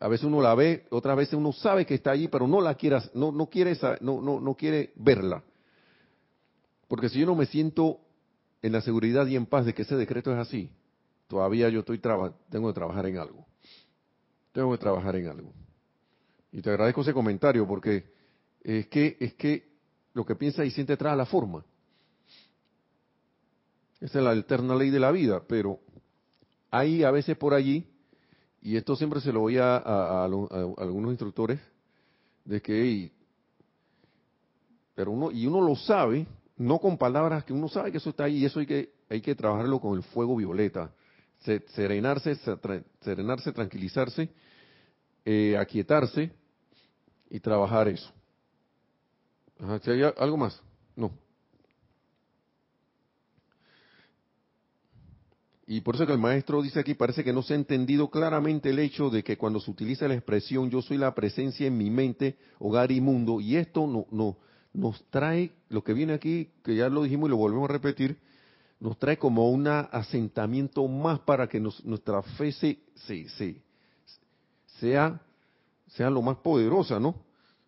[0.00, 2.74] a veces uno la ve, otras veces uno sabe que está allí, pero no la
[2.74, 5.44] quiere, no, no quiere, no, no, no quiere verla.
[6.88, 8.00] Porque si yo no me siento
[8.62, 10.72] en la seguridad y en paz de que ese decreto es así,
[11.28, 13.46] todavía yo estoy tengo que trabajar en algo.
[14.52, 15.52] Tengo que trabajar en algo.
[16.50, 18.10] Y te agradezco ese comentario porque
[18.62, 19.68] es que es que
[20.14, 21.62] lo que piensa y siente trae la forma.
[24.00, 25.78] Esa es la eterna ley de la vida, pero
[26.70, 27.89] hay a veces por allí
[28.62, 29.76] y esto siempre se lo voy a,
[30.24, 31.58] algunos instructores,
[32.44, 33.12] de que,
[34.94, 38.24] pero uno, y uno lo sabe, no con palabras, que uno sabe que eso está
[38.24, 40.92] ahí y eso hay que, hay que trabajarlo con el fuego violeta,
[41.74, 42.36] serenarse,
[43.00, 44.28] serenarse, tranquilizarse,
[45.24, 46.30] eh, aquietarse
[47.30, 48.12] y trabajar eso.
[49.58, 50.60] ¿Hay algo más?
[50.96, 51.12] No.
[55.72, 58.70] Y por eso que el maestro dice aquí, parece que no se ha entendido claramente
[58.70, 61.90] el hecho de que cuando se utiliza la expresión yo soy la presencia en mi
[61.90, 64.36] mente, hogar y mundo, y esto no, no,
[64.72, 68.18] nos trae, lo que viene aquí, que ya lo dijimos y lo volvemos a repetir,
[68.80, 72.80] nos trae como un asentamiento más para que nuestra fe se,
[74.80, 75.22] sea,
[75.86, 77.14] sea lo más poderosa, ¿no?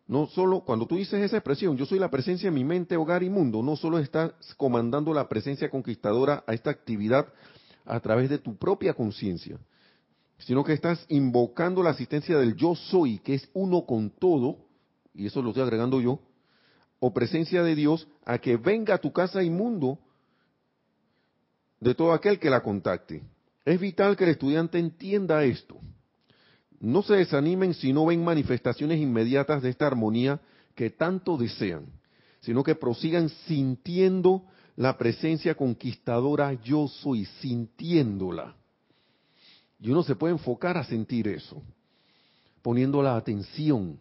[0.09, 3.23] No solo, cuando tú dices esa expresión, yo soy la presencia en mi mente, hogar
[3.23, 7.29] y mundo, no solo estás comandando la presencia conquistadora a esta actividad
[7.85, 9.59] a través de tu propia conciencia,
[10.39, 14.57] sino que estás invocando la asistencia del yo soy, que es uno con todo,
[15.15, 16.21] y eso lo estoy agregando yo,
[16.99, 19.99] o presencia de Dios, a que venga a tu casa inmundo
[21.81, 23.23] de todo aquel que la contacte.
[23.65, 25.79] Es vital que el estudiante entienda esto.
[26.81, 30.41] No se desanimen si no ven manifestaciones inmediatas de esta armonía
[30.75, 31.87] que tanto desean,
[32.41, 34.45] sino que prosigan sintiendo
[34.83, 38.57] la presencia conquistadora yo soy, sintiéndola.
[39.79, 41.63] Y uno se puede enfocar a sentir eso,
[42.63, 43.97] poniendo la atención.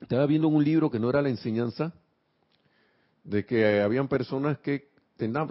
[0.00, 1.92] Estaba viendo un libro que no era la enseñanza,
[3.24, 4.88] de que habían personas que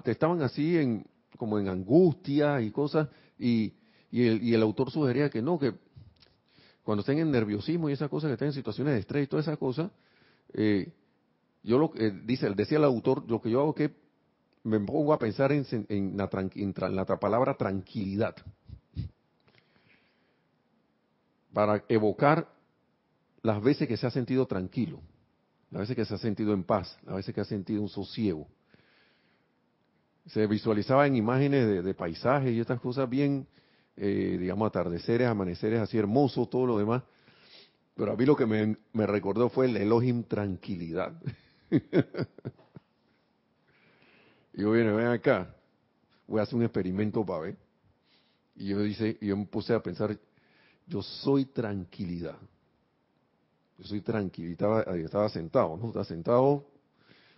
[0.05, 1.05] estaban así en,
[1.37, 3.73] como en angustia y cosas, y,
[4.13, 5.73] el, y el autor sugería que no, que
[6.83, 9.45] cuando estén en nerviosismo y esas cosas, que estén en situaciones de estrés y todas
[9.45, 9.91] esas cosas,
[10.53, 10.89] eh,
[11.63, 13.95] yo lo que dice, decía el autor, lo que yo hago es que
[14.63, 15.65] me pongo a pensar en,
[16.17, 18.35] la, en la palabra tranquilidad
[21.53, 22.47] para evocar
[23.41, 25.01] las veces que se ha sentido tranquilo,
[25.69, 28.47] las veces que se ha sentido en paz, las veces que ha sentido un sosiego.
[30.27, 33.45] Se visualizaba en imágenes de, paisajes y estas cosas bien,
[33.97, 37.03] eh, digamos, atardeceres, amaneceres así hermosos, todo lo demás.
[37.95, 41.13] Pero a mí lo que me, me recordó fue el Elohim tranquilidad.
[44.53, 45.55] y yo viene, ven acá,
[46.27, 47.57] voy a hacer un experimento para ver.
[48.55, 50.17] Y yo, dice, yo me puse a pensar,
[50.85, 52.37] yo soy tranquilidad.
[53.77, 54.53] Yo soy tranquilidad.
[54.53, 55.87] Estaba, estaba sentado, ¿no?
[55.87, 56.67] Estaba sentado,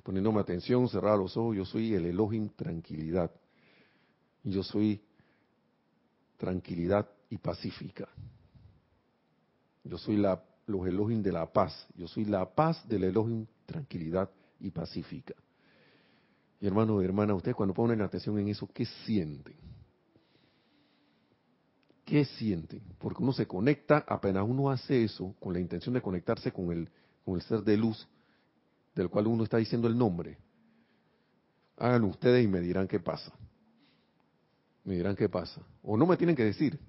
[0.04, 1.56] poniéndome atención, cerraba los ojos.
[1.56, 3.32] Yo soy el Elohim tranquilidad.
[4.44, 5.02] Y yo soy
[6.38, 8.10] tranquilidad y pacífica.
[9.84, 11.88] Yo soy la, los Elohim de la paz.
[11.96, 15.36] Yo soy la paz del Elohim tranquilidad y pacífica.
[16.60, 19.56] Y hermano y hermana, ustedes cuando ponen atención en eso, ¿qué sienten?
[22.06, 22.82] ¿Qué sienten?
[23.00, 26.90] Porque uno se conecta, apenas uno hace eso, con la intención de conectarse con el,
[27.24, 28.08] con el ser de luz,
[28.94, 30.38] del cual uno está diciendo el nombre.
[31.78, 33.34] Hagan ustedes y me dirán qué pasa.
[34.84, 35.62] Me dirán qué pasa.
[35.82, 36.80] O no me tienen que decir.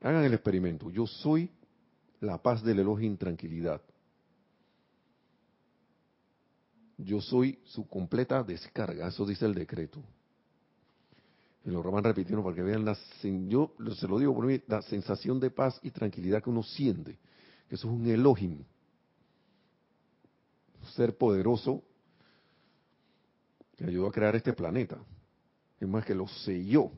[0.00, 0.90] Hagan el experimento.
[0.90, 1.50] Yo soy
[2.22, 3.82] la paz del elogio en tranquilidad.
[6.96, 10.00] Yo soy su completa descarga, eso dice el decreto.
[11.64, 12.96] Y lo van repitiendo para que vean, la,
[13.48, 17.18] yo se lo digo por mí, la sensación de paz y tranquilidad que uno siente,
[17.68, 18.64] que eso es un Elohim,
[20.94, 21.82] ser poderoso
[23.76, 24.98] que ayudó a crear este planeta.
[25.80, 26.92] Es más que lo selló,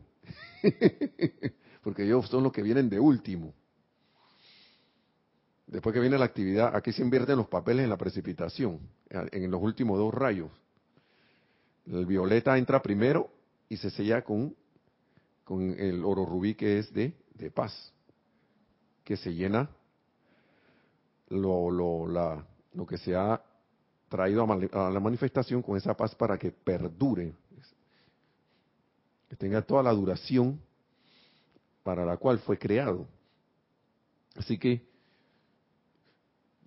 [1.83, 3.55] porque ellos son los que vienen de último.
[5.67, 9.63] Después que viene la actividad, aquí se invierten los papeles en la precipitación, en los
[9.63, 10.51] últimos dos rayos.
[11.87, 13.31] El violeta entra primero
[13.69, 14.55] y se sella con,
[15.43, 17.93] con el oro rubí que es de, de paz,
[19.05, 19.71] que se llena
[21.29, 23.43] lo, lo, la, lo que se ha
[24.09, 27.35] traído a, la manifestación con esa paz para que perdure,
[29.29, 30.61] que tenga toda la duración
[31.83, 33.07] para la cual fue creado.
[34.37, 34.87] Así que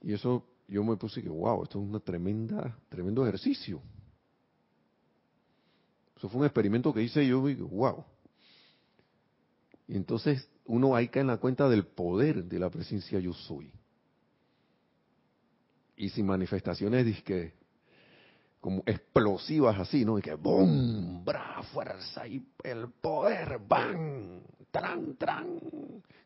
[0.08, 3.82] y eso yo me puse que, wow, esto es una tremenda, tremendo ejercicio.
[6.16, 8.06] Eso fue un experimento que hice yo y digo, wow.
[9.86, 13.70] Y entonces uno ahí cae en la cuenta del poder de la presencia yo soy.
[15.98, 17.22] Y sin manifestaciones
[18.62, 20.18] como explosivas así, ¿no?
[20.18, 21.26] Y que ¡boom!
[21.26, 21.62] ¡Bra!
[21.74, 22.26] ¡Fuerza!
[22.26, 24.40] Y el poder, ¡bam!
[24.72, 25.60] ¡Tran, tran!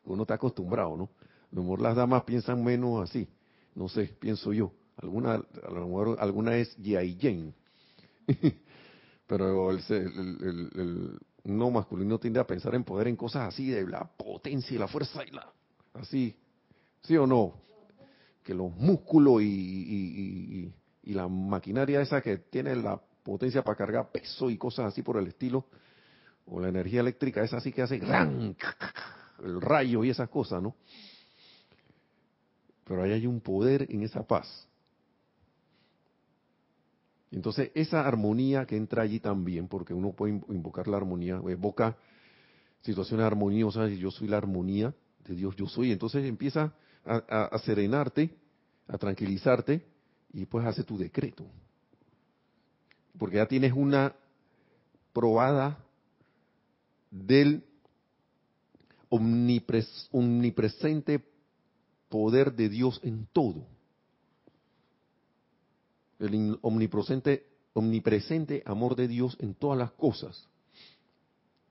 [0.04, 1.10] Uno está acostumbrado, ¿no?
[1.50, 3.28] A lo mejor las damas piensan menos así.
[3.74, 4.72] No sé, pienso yo.
[4.96, 7.18] Alguna, a lo mejor alguna es G.I.
[7.20, 7.54] Jane.
[9.26, 14.74] Pero el, no masculino tiende a pensar en poder en cosas así, de la potencia
[14.74, 15.50] y la fuerza y la...
[15.94, 16.36] Así.
[17.02, 17.54] ¿Sí o no?
[18.42, 24.50] Que los músculos y, y, la maquinaria esa que tiene la potencia para cargar peso
[24.50, 25.66] y cosas así por el estilo,
[26.46, 28.00] o la energía eléctrica esa así que hace
[29.42, 30.76] el rayo y esas cosas, ¿no?
[32.92, 34.68] Pero ahí hay un poder en esa paz.
[37.30, 41.96] Entonces, esa armonía que entra allí también, porque uno puede invocar la armonía, evoca
[42.82, 44.92] situaciones armoniosas y yo soy la armonía
[45.26, 45.90] de Dios, yo soy.
[45.90, 46.74] Entonces empieza
[47.06, 48.36] a, serenarte,
[48.86, 49.82] a tranquilizarte
[50.34, 51.46] y pues hace tu decreto.
[53.16, 54.14] Porque ya tienes una
[55.14, 55.78] probada
[57.10, 57.64] del
[59.08, 61.31] omnipresente
[62.12, 63.66] poder de Dios en todo.
[66.18, 70.46] El omnipresente, omnipresente amor de Dios en todas las cosas.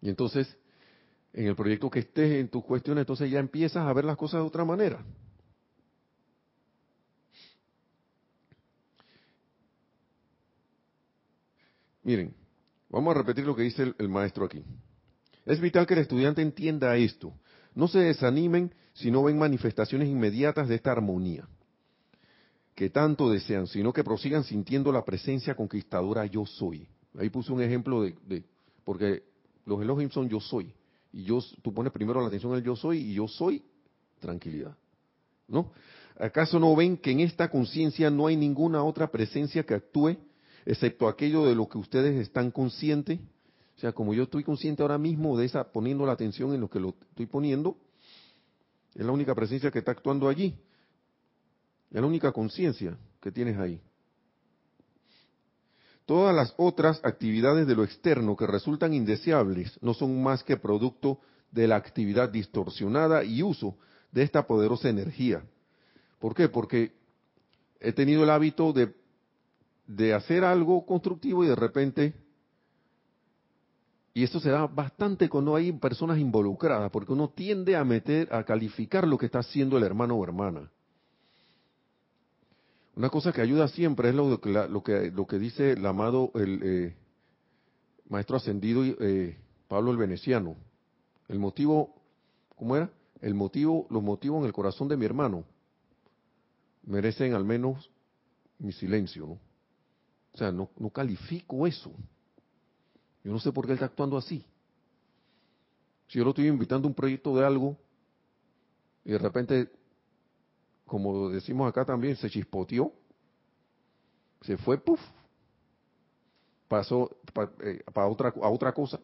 [0.01, 0.57] Y entonces,
[1.31, 4.41] en el proyecto que estés en tus cuestiones, entonces ya empiezas a ver las cosas
[4.41, 5.05] de otra manera.
[12.01, 12.33] Miren,
[12.89, 14.63] vamos a repetir lo que dice el, el, maestro aquí.
[15.45, 17.31] Es vital que el estudiante entienda esto.
[17.75, 21.47] No se desanimen si no ven manifestaciones inmediatas de esta armonía
[22.75, 26.87] que tanto desean, sino que prosigan sintiendo la presencia conquistadora yo soy.
[27.17, 28.43] Ahí puse un ejemplo de,
[28.83, 29.23] porque
[29.65, 30.73] los Elohim son yo soy,
[31.13, 33.63] y yo, tú pones primero la atención al yo soy, y yo soy
[34.19, 34.75] tranquilidad.
[35.47, 35.71] ¿No?
[36.17, 40.17] ¿Acaso no ven que en esta conciencia no hay ninguna otra presencia que actúe,
[40.65, 43.19] excepto aquello de lo que ustedes están conscientes?
[43.75, 46.69] O sea, como yo estoy consciente ahora mismo de esa, poniendo la atención en lo
[46.69, 47.77] que lo estoy poniendo,
[48.95, 50.57] es la única presencia que está actuando allí.
[51.89, 53.81] Es la única conciencia que tienes ahí.
[56.05, 61.19] Todas las otras actividades de lo externo que resultan indeseables no son más que producto
[61.51, 63.77] de la actividad distorsionada y uso
[64.11, 65.43] de esta poderosa energía.
[66.19, 66.49] ¿Por qué?
[66.49, 66.93] Porque
[67.79, 68.93] he tenido el hábito de,
[69.87, 72.13] de hacer algo constructivo y de repente
[74.13, 78.43] y esto se da bastante cuando hay personas involucradas, porque uno tiende a meter, a
[78.43, 80.69] calificar lo que está haciendo el hermano o hermana.
[82.95, 86.95] Una cosa que ayuda siempre es lo que, que, dice el amado, el eh,
[88.09, 89.37] maestro ascendido eh,
[89.69, 90.57] Pablo el Veneciano,
[91.29, 91.95] El motivo,
[92.57, 92.91] ¿cómo era?
[93.21, 95.45] El motivo, los motivos en el corazón de mi hermano
[96.83, 97.89] merecen al menos
[98.59, 99.39] mi silencio, ¿no?
[100.33, 101.91] O sea, no califico eso.
[103.23, 104.45] Yo no sé por qué él está actuando así.
[106.07, 107.77] Si yo lo estoy invitando a un proyecto de algo
[109.05, 109.71] y de repente,
[110.85, 112.91] como decimos acá también, se chispoteó,
[114.41, 114.99] se fue, puff,
[116.67, 118.99] pasó para eh, otra, a otra cosa,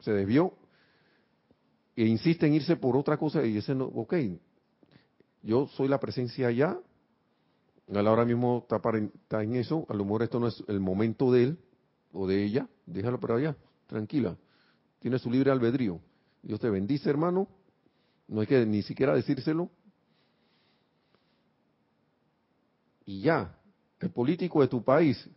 [0.00, 0.52] se desvió
[1.96, 4.14] e insiste en irse por otra cosa y dice, no, ok,
[5.42, 6.78] yo soy la presencia allá,
[7.88, 8.80] él ahora mismo está,
[9.14, 11.58] está en eso, a lo mejor esto no es el momento de él
[12.16, 13.54] o de ella, déjalo por allá,
[13.86, 14.36] tranquila,
[15.00, 16.00] tiene su libre albedrío.
[16.42, 17.46] Dios te bendice, hermano,
[18.26, 19.70] no hay que ni siquiera decírselo.
[23.04, 23.54] Y ya,
[24.00, 25.28] el político de tu país,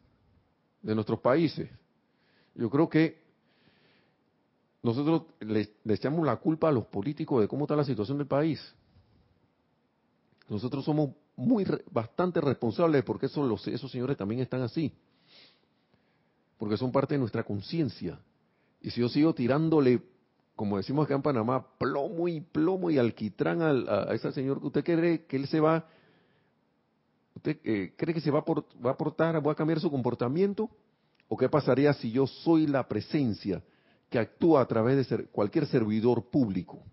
[0.82, 1.70] de nuestros países,
[2.56, 3.22] yo creo que
[4.82, 8.60] nosotros le, echamos la culpa a los políticos de cómo está la situación del país.
[10.48, 14.94] Nosotros somos muy bastante responsables porque esos, esos señores también están así.
[16.60, 18.20] Porque son parte de nuestra conciencia.
[18.82, 20.04] Y si yo sigo tirándole,
[20.56, 25.26] como decimos acá en Panamá, plomo y plomo y alquitrán a, ese señor, ¿usted cree
[25.26, 25.88] que él se va,
[27.34, 28.44] usted eh, cree que se va
[28.86, 30.70] va a aportar, va a cambiar su comportamiento?
[31.30, 33.64] ¿O qué pasaría si yo soy la presencia
[34.10, 36.84] que actúa a través de ser, cualquier servidor público?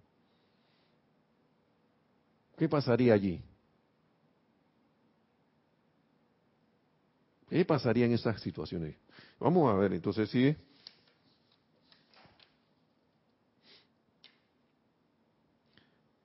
[2.56, 3.42] ¿Qué pasaría allí?
[7.48, 8.96] ¿Qué pasaría en esas situaciones?
[9.38, 10.56] Vamos a ver, entonces sigue.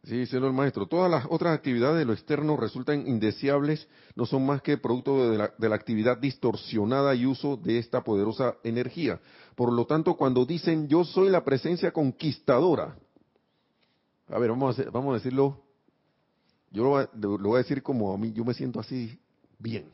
[0.04, 4.46] Sí, dice el maestro, todas las otras actividades de lo externo resultan indeseables, no son
[4.46, 9.22] más que producto de la, de la, actividad distorsionada y uso de esta poderosa energía.
[9.56, 12.98] Por lo tanto, cuando dicen yo soy la presencia conquistadora,
[14.28, 15.62] a ver, vamos a, vamos a decirlo,
[16.72, 19.20] yo lo, lo voy a decir como a mí, yo me siento así
[19.60, 19.86] bien.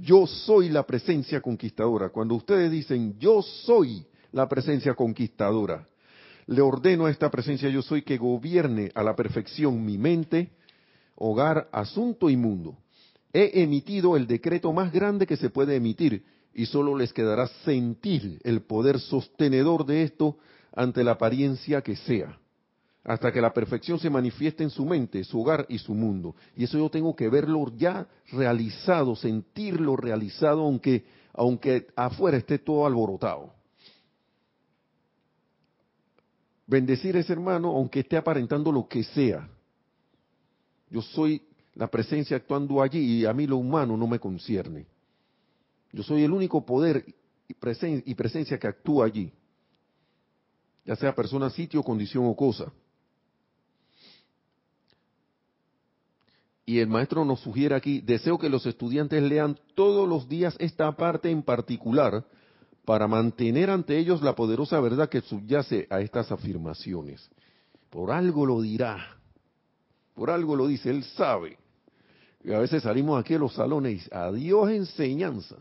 [0.00, 2.10] Yo soy la presencia conquistadora.
[2.10, 5.86] Cuando ustedes dicen yo soy la presencia conquistadora,
[6.46, 10.50] le ordeno a esta presencia yo soy que gobierne a la perfección mi mente,
[11.16, 12.78] hogar, asunto y mundo.
[13.32, 16.24] He emitido el decreto más grande que se puede emitir
[16.54, 20.38] y solo les quedará sentir el poder sostenedor de esto
[20.74, 22.38] ante la apariencia que sea,
[23.04, 26.34] hasta que la perfección se manifieste en su mente, su hogar y su mundo.
[26.56, 32.86] Y eso yo tengo que verlo ya realizado, sentirlo realizado, aunque, aunque afuera esté todo
[32.86, 33.58] alborotado
[36.68, 39.48] bendecir a ese hermano aunque esté aparentando lo que sea.
[40.90, 41.42] Yo soy
[41.74, 44.86] la presencia actuando allí y a mí lo humano no me concierne.
[45.92, 47.04] Yo soy el único poder
[47.48, 49.32] y, presencia que actúa allí,
[50.84, 52.70] ya sea persona, sitio, condición o cosa.
[56.68, 60.92] Y el maestro nos sugiere aquí, deseo que los estudiantes lean todos los días esta
[60.92, 62.26] parte en particular
[62.84, 67.26] para mantener ante ellos la poderosa verdad que subyace a estas afirmaciones.
[67.88, 69.16] Por algo lo dirá,
[70.14, 71.56] por algo lo dice, él sabe.
[72.44, 75.56] Y a veces salimos aquí a los salones y adiós enseñanza.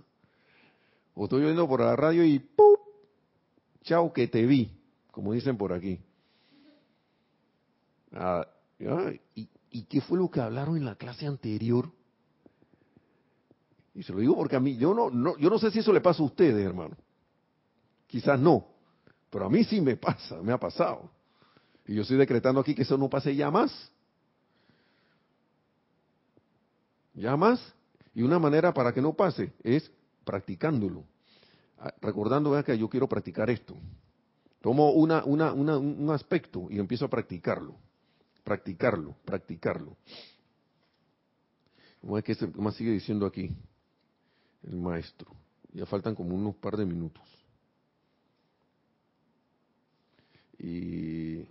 [1.15, 2.75] O estoy oyendo por la radio y ¡pum!
[3.83, 4.69] Chao que te vi,
[5.11, 6.01] como dicen por aquí.
[8.11, 8.45] Ah,
[9.35, 11.91] ¿y, ¿Y qué fue lo que hablaron en la clase anterior?
[13.93, 15.91] Y se lo digo porque a mí, yo no, no, yo no sé si eso
[15.91, 16.95] le pasa a ustedes, hermano.
[18.05, 18.65] Quizás no,
[19.29, 21.09] pero a mí sí me pasa, me ha pasado.
[21.85, 23.91] Y yo estoy decretando aquí que eso no pase ya más.
[27.13, 27.59] Ya más.
[28.13, 29.91] Y una manera para que no pase es
[30.23, 31.03] practicándolo.
[31.79, 33.75] Ah, recordando que yo quiero practicar esto.
[34.61, 37.75] Tomo una, una, un aspecto y empiezo a practicarlo.
[38.47, 39.97] Practicarlo, practicarlo.
[41.99, 43.53] ¿Cómo es que se, más sigue diciendo aquí
[44.63, 45.35] el maestro?
[45.73, 47.25] Ya faltan como unos par de minutos.
[50.57, 51.45] Y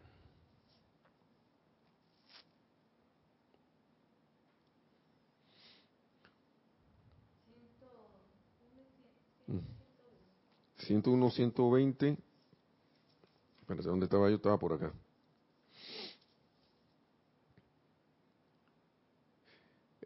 [11.04, 12.16] uno, ciento veinte.
[13.60, 14.36] Espérate, ¿dónde estaba yo?
[14.36, 14.94] Estaba por acá.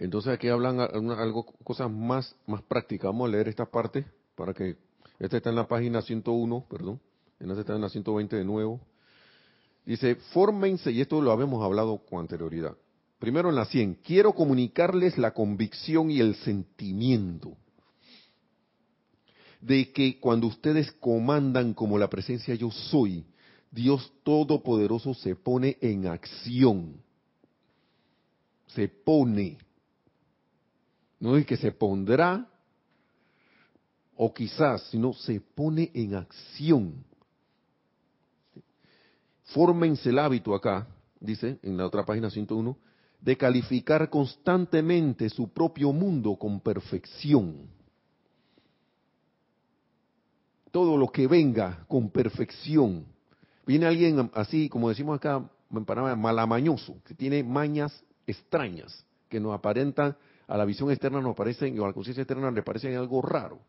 [0.01, 3.09] Entonces aquí hablan algo, cosas más, más prácticas.
[3.09, 4.77] Vamos a leer esta parte para que,
[5.19, 6.99] esta está en la página 101, perdón,
[7.39, 8.81] en esta está en la 120 de nuevo.
[9.85, 12.75] Dice, fórmense, y esto lo habíamos hablado con anterioridad.
[13.19, 17.57] Primero en la 100, quiero comunicarles la convicción y el sentimiento.
[19.61, 23.27] de que cuando ustedes comandan como la presencia yo soy,
[23.71, 27.03] Dios Todopoderoso se pone en acción.
[28.69, 29.59] Se pone.
[31.21, 32.49] No es que se pondrá
[34.17, 37.05] o quizás, sino se pone en acción.
[39.45, 40.87] Fórmense el hábito acá,
[41.21, 42.77] dice en la otra página 101,
[43.21, 47.69] de calificar constantemente su propio mundo con perfección.
[50.71, 53.05] Todo lo que venga con perfección.
[53.67, 59.55] Viene alguien así, como decimos acá en Panamá, malamañoso, que tiene mañas extrañas, que nos
[59.55, 60.17] aparentan,
[60.51, 63.61] a la visión externa nos parecen, o a la conciencia externa le parecen algo raro.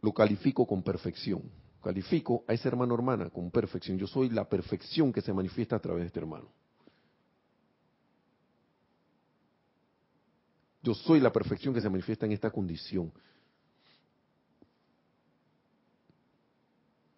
[0.00, 1.42] Lo califico con perfección
[1.84, 3.98] califico a ese hermano hermana con perfección.
[3.98, 6.48] Yo soy la perfección que se manifiesta a través de este hermano.
[10.82, 13.12] Yo soy la perfección que se manifiesta en esta condición.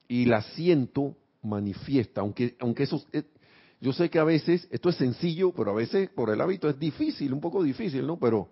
[0.09, 3.05] Y la siento manifiesta, aunque, aunque eso,
[3.81, 6.79] yo sé que a veces, esto es sencillo, pero a veces por el hábito es
[6.79, 8.18] difícil, un poco difícil, ¿no?
[8.18, 8.49] Pero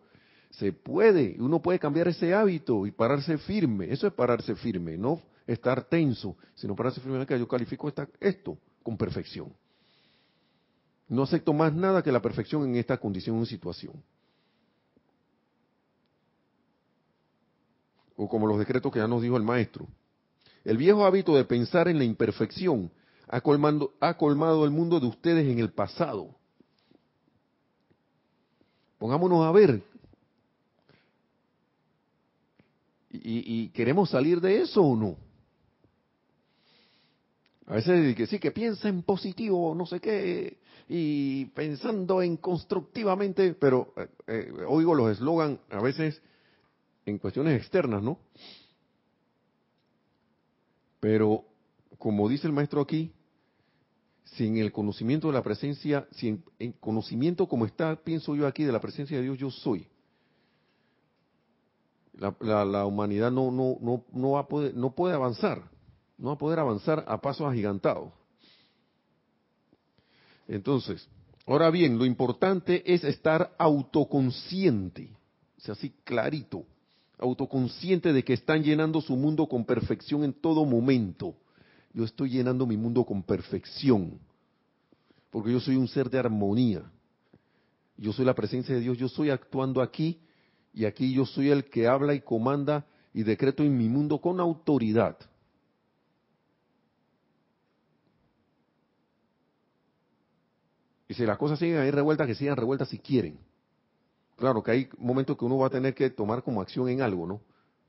[0.50, 5.20] se puede, uno puede cambiar ese hábito y pararse firme, eso es pararse firme, no
[5.46, 9.52] estar tenso, sino pararse firme que yo califico esto con perfección.
[11.08, 14.02] No acepto más nada que la perfección en esta condición o situación.
[18.16, 19.86] O como los decretos que ya nos dijo el maestro.
[20.64, 22.90] El viejo hábito de pensar en la imperfección
[23.28, 23.42] ha,
[24.00, 26.34] ha colmado el mundo de ustedes en el pasado.
[28.98, 29.82] Pongámonos a ver.
[33.10, 35.16] ¿Y, queremos salir de eso o no?
[37.66, 40.58] A veces que sí, que piensa en positivo, no sé qué,
[40.88, 46.20] y pensando en constructivamente, pero eh, eh, oigo los eslogan a veces
[47.06, 48.18] en cuestiones externas, ¿no?
[51.00, 51.44] Pero,
[51.98, 53.12] como dice el maestro aquí,
[54.24, 58.72] sin el conocimiento de la presencia, sin el conocimiento como está, pienso yo aquí, de
[58.72, 59.86] la presencia de Dios, yo soy.
[62.40, 65.68] La, humanidad no, no, no, no, va a poder, no puede avanzar,
[66.16, 68.12] no va a poder avanzar a pasos agigantados.
[70.46, 71.08] Entonces,
[71.46, 75.10] ahora bien, lo importante es estar autoconsciente,
[75.58, 76.64] o sea, así clarito,
[77.18, 81.34] autoconsciente de que están llenando su mundo con perfección en todo momento.
[81.94, 84.18] Yo estoy llenando mi mundo con perfección,
[85.30, 86.82] porque yo soy un ser de armonía.
[87.96, 90.20] Yo soy la presencia de Dios, yo estoy actuando aquí
[90.72, 94.40] y aquí yo soy el que habla y comanda y decreto en mi mundo con
[94.40, 95.16] autoridad.
[101.06, 103.38] Y si las cosas siguen ahí revueltas, que sigan revueltas si quieren.
[104.34, 107.24] Claro que hay momentos que uno va a tener que tomar como acción en algo,
[107.24, 107.40] ¿no?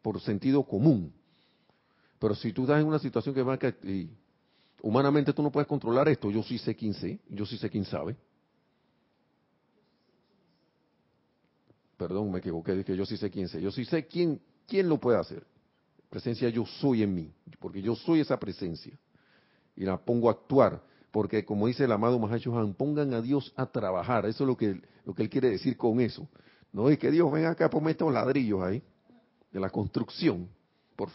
[0.03, 1.12] Por sentido común.
[2.20, 4.07] Pero si tú estás en una situación que va que
[4.82, 7.86] humanamente tú no puedes controlar esto, yo sí sé quién sé, yo sí sé quién
[7.86, 8.16] sabe.
[11.97, 13.61] Perdón, me equivoqué, que yo sí sé quién sé.
[13.61, 15.45] Yo sí sé quién, quién lo puede hacer.
[16.09, 18.97] Presencia yo soy en mí, porque yo soy esa presencia.
[19.76, 20.82] Y la pongo a actuar
[21.16, 24.26] porque como dice el amado Han, pongan a Dios a trabajar.
[24.26, 26.28] Eso es lo que, lo que él quiere decir con eso.
[26.74, 28.84] No es que Dios venga acá, ponme estos ladrillos ahí,
[29.49, 30.49] de la construcción.
[30.97, 31.07] Por,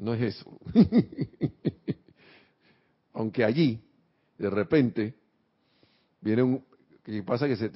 [0.00, 0.58] no es eso.
[3.12, 3.80] Aunque allí,
[4.38, 5.14] de repente,
[6.22, 6.64] viene un,
[7.04, 7.70] que pasa que se,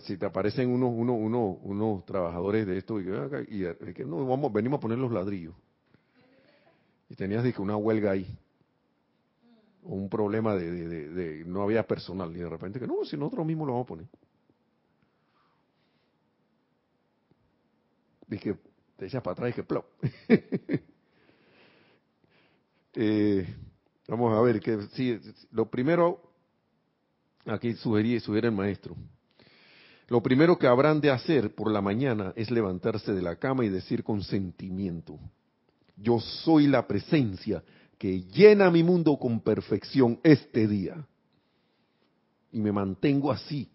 [0.00, 3.04] si te aparecen unos, unos, unos, unos trabajadores de esto y,
[3.48, 5.54] y, que no, vamos, venimos a poner los ladrillos.
[7.08, 8.26] Y tenías que una huelga ahí
[9.84, 10.70] o un problema de,
[11.08, 13.88] de, no había personal y de repente que no, si nosotros mismos lo vamos a
[13.88, 14.06] poner.
[18.26, 18.56] Dije,
[18.96, 19.86] te echas para atrás y que plop.
[22.94, 23.54] eh,
[24.08, 25.18] vamos a ver, que sí,
[25.50, 26.20] lo primero,
[27.46, 28.96] aquí sugerí, sugiere el maestro,
[30.08, 33.68] lo primero que habrán de hacer por la mañana es levantarse de la cama y
[33.68, 35.18] decir con sentimiento,
[35.96, 37.62] yo soy la presencia
[37.96, 41.06] que llena mi mundo con perfección este día.
[42.50, 43.70] Y me mantengo así.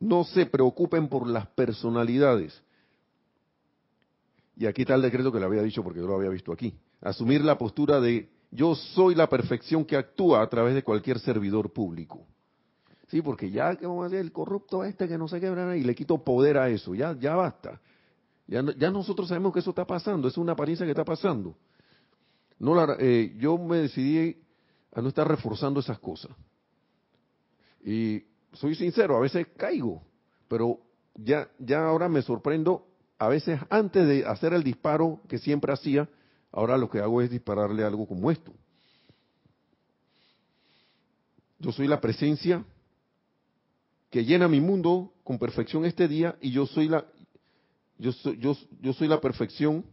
[0.00, 2.60] No se preocupen por las personalidades.
[4.58, 6.74] Y aquí está el decreto que le había dicho porque yo lo había visto aquí.
[7.00, 11.72] Asumir la postura de yo soy la perfección que actúa a través de cualquier servidor
[11.72, 12.26] público.
[13.06, 15.84] Sí, porque ya que vamos a hacer el corrupto este que no se quebra y
[15.84, 17.80] le quito poder a eso, ya, ya basta.
[18.48, 21.54] Ya, nosotros sabemos que eso está pasando, es una apariencia que está pasando.
[22.58, 24.42] No la, eh, yo me decidí
[24.92, 26.32] a no estar reforzando esas cosas.
[27.84, 30.02] Y soy sincero, a veces caigo,
[30.48, 30.80] pero
[31.14, 32.86] ya, ya ahora me sorprendo,
[33.18, 36.08] a veces antes de hacer el disparo que siempre hacía,
[36.52, 38.52] ahora lo que hago es dispararle algo como esto.
[41.58, 42.64] Yo soy la presencia
[44.10, 47.04] que llena mi mundo con perfección este día y yo soy la
[47.98, 49.84] yo soy, yo, yo soy la perfección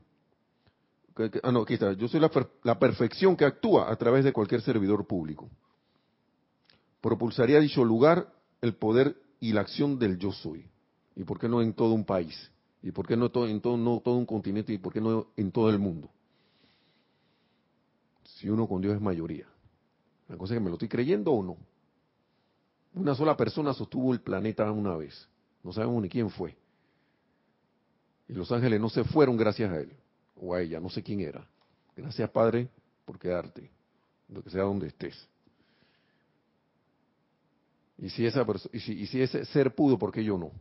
[1.44, 2.30] ah no, aquí está, yo soy la,
[2.64, 5.50] la perfección que actúa a través de cualquier servidor público.
[7.02, 10.70] Propulsaría dicho lugar el poder y la acción del yo soy.
[11.16, 12.52] ¿Y por qué no en todo un país?
[12.86, 14.72] ¿Y por qué no, todo, en todo, no todo un continente?
[14.72, 16.08] ¿Y por qué no en todo el mundo?
[18.24, 19.48] Si uno con Dios es mayoría.
[20.28, 21.58] La cosa es que me lo estoy creyendo o no.
[22.94, 25.28] Una sola persona sostuvo el planeta una vez.
[25.64, 26.56] No sabemos ni quién fue.
[28.28, 29.92] Y los ángeles no se fueron gracias a él
[30.36, 31.44] o a ella, no sé quién era.
[31.98, 32.70] Gracias Padre
[33.04, 33.72] por quedarte,
[34.30, 35.28] lo que sea donde estés.
[37.98, 40.52] Y si, esa y si, y si ese ser pudo, ¿por qué yo no?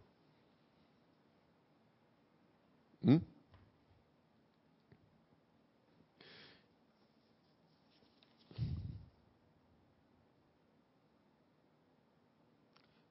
[3.05, 3.17] ¿Mm?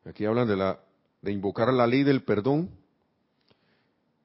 [0.05, 0.79] Aquí hablan de la
[1.21, 2.69] de invocar la ley del perdón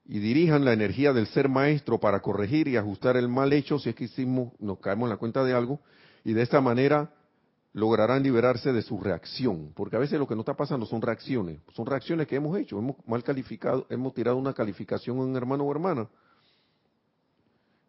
[0.05, 3.91] y dirijan la energía del ser maestro para corregir y ajustar el mal hecho si
[3.91, 5.81] es que hicimos, nos caemos en la cuenta de algo
[6.25, 7.12] y de esta manera
[7.73, 11.61] lograrán liberarse de su reacción, porque a veces lo que nos está pasando son reacciones,
[11.75, 15.64] son reacciones que hemos hecho, hemos mal calificado, hemos tirado una calificación a un hermano
[15.64, 16.09] o hermana.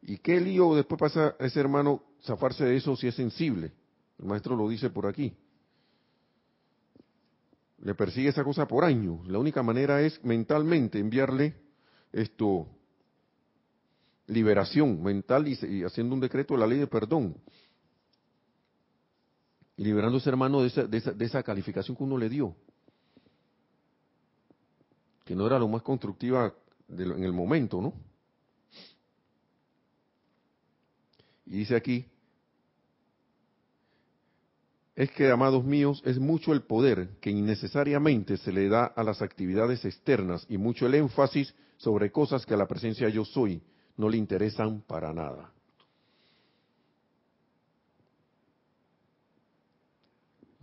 [0.01, 3.71] ¿Y qué lío después pasa a ese hermano zafarse de eso si es sensible?
[4.17, 5.35] El maestro lo dice por aquí
[7.81, 9.25] le persigue esa cosa por años.
[9.27, 11.55] La única manera es mentalmente enviarle
[12.11, 12.67] esto,
[14.27, 17.35] liberación mental y, haciendo un decreto de la ley de perdón.
[19.79, 22.53] Y liberando a ese hermano de esa, de esa, calificación que uno le dio.
[25.23, 26.53] Que no era lo más constructiva
[26.89, 27.93] en el momento, ¿no?
[31.45, 32.05] Y dice aquí,
[34.97, 39.21] es que, amados míos, es mucho el poder que innecesariamente se le da a las
[39.21, 43.63] actividades externas y mucho el énfasis sobre cosas que a la presencia yo soy
[43.95, 45.53] no le interesan para nada.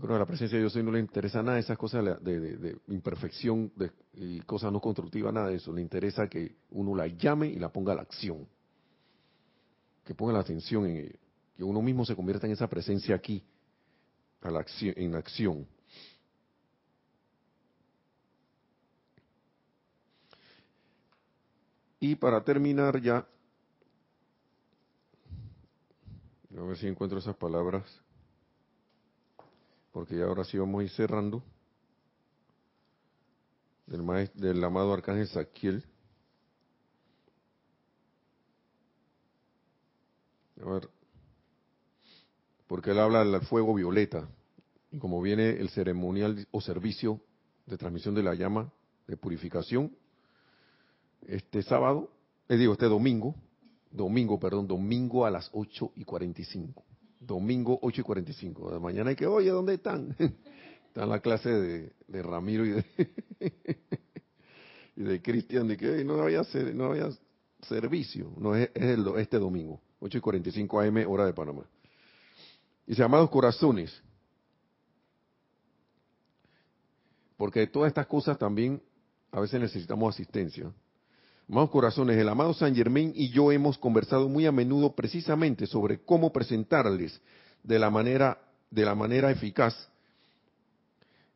[0.03, 3.73] A la presencia yo soy no le interesa nada esas cosas de, imperfección
[4.13, 5.73] y cosas no constructivas, nada de eso.
[5.73, 8.47] Le interesa que uno la llame y la ponga a la acción.
[10.05, 11.19] Que ponga la atención en ello.
[11.57, 13.43] Que uno mismo se convierta en esa presencia aquí
[14.43, 15.67] en acción.
[21.99, 23.27] Y para terminar ya,
[26.57, 27.85] a ver si encuentro esas palabras,
[29.97, 31.43] porque ya ahora sí vamos a ir cerrando,
[33.87, 35.83] del, del amado arcángel Saquiel.
[40.61, 40.91] A ver,
[42.67, 44.29] porque él habla del fuego violeta.
[44.91, 47.23] Y como viene el ceremonial o servicio
[47.65, 48.71] de transmisión de la llama
[49.07, 49.97] de purificación,
[51.27, 52.11] este sábado,
[52.51, 53.35] eh, digo, este domingo,
[53.91, 56.85] domingo, perdón, domingo a las 8 y 45.
[57.27, 58.73] Domingo 8 y 45.
[58.73, 60.15] De mañana hay que, oye, ¿dónde están?
[60.89, 62.85] Está en la clase de, Ramiro y de,
[64.97, 66.43] y de Cristian, de que no había,
[66.75, 67.09] no había
[67.63, 68.33] servicio.
[68.39, 71.65] No, es, es este domingo, 8 y 45 AM, hora de Panamá.
[72.87, 74.03] Dice, amados corazones,
[77.37, 78.81] porque de todas estas cosas también
[79.33, 80.73] a veces necesitamos asistencia.
[81.49, 86.01] Amados corazones, el amado San Germain y yo hemos conversado muy a menudo precisamente sobre
[86.01, 87.21] cómo presentarles
[87.63, 88.39] de la manera,
[88.71, 89.89] de la manera eficaz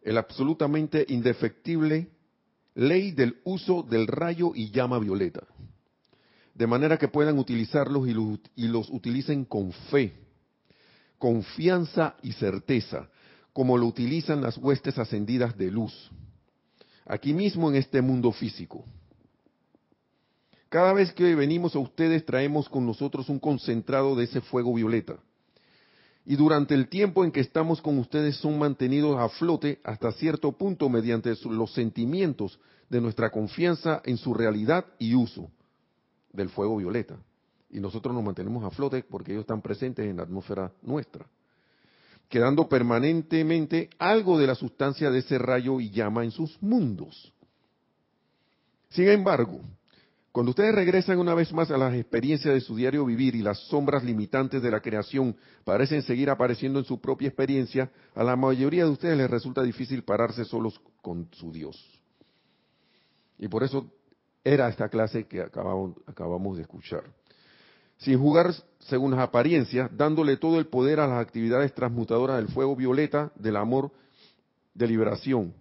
[0.02, 2.08] el absolutamente indefectible
[2.74, 5.46] ley del uso del rayo y llama violeta,
[6.54, 10.14] de manera que puedan utilizarlos y los, y los utilicen con fe
[11.18, 13.10] confianza y certeza,
[13.52, 16.10] como lo utilizan las huestes ascendidas de luz,
[17.04, 18.84] aquí mismo en este mundo físico.
[20.70, 25.18] Cada vez que venimos a ustedes traemos con nosotros un concentrado de ese fuego violeta.
[26.24, 30.52] Y durante el tiempo en que estamos con ustedes son mantenidos a flote hasta cierto
[30.52, 32.58] punto mediante los sentimientos
[32.88, 35.50] de nuestra confianza en su realidad y uso
[36.32, 37.18] del fuego violeta
[37.72, 41.26] y nosotros nos mantenemos a flote porque ellos están presentes en la atmósfera nuestra,
[42.28, 47.32] quedando permanentemente algo de la sustancia de ese rayo y llama en sus mundos.
[48.90, 49.60] Sin embargo,
[50.32, 53.58] cuando ustedes regresan una vez más a las experiencias de su diario vivir y las
[53.66, 58.84] sombras limitantes de la creación parecen seguir apareciendo en su propia experiencia, a la mayoría
[58.84, 62.00] de ustedes les resulta difícil pararse solos con su Dios.
[63.38, 63.90] Y por eso
[64.44, 67.02] era esta clase que acabamos, de escuchar.
[67.98, 72.76] Sin jugar según las apariencias, dándole todo el poder a las actividades transmutadoras del fuego
[72.76, 73.90] violeta, del amor
[74.74, 75.52] de liberación,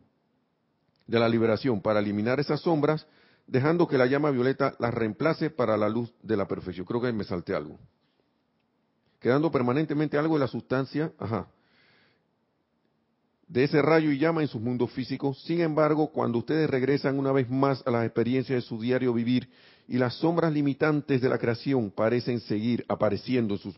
[1.07, 3.07] de la liberación, para eliminar esas sombras,
[3.49, 6.85] dejando que la llama violeta las reemplace para la luz de la perfección.
[6.85, 7.79] Creo que me salté algo.
[9.19, 11.47] Quedando permanentemente algo de la sustancia, ajá,
[13.47, 15.41] de ese rayo y llama en sus mundos físicos.
[15.43, 19.49] Sin embargo, cuando ustedes regresan una vez más a las experiencias de su diario vivir
[19.87, 23.75] y las sombras limitantes de la creación parecen seguir apareciendo en, sus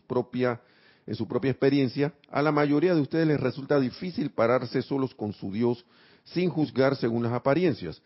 [1.06, 5.32] en su propia experiencia, a la mayoría de ustedes les resulta difícil pararse solos con
[5.32, 5.84] su Dios
[6.24, 8.02] sin juzgar según las apariencias,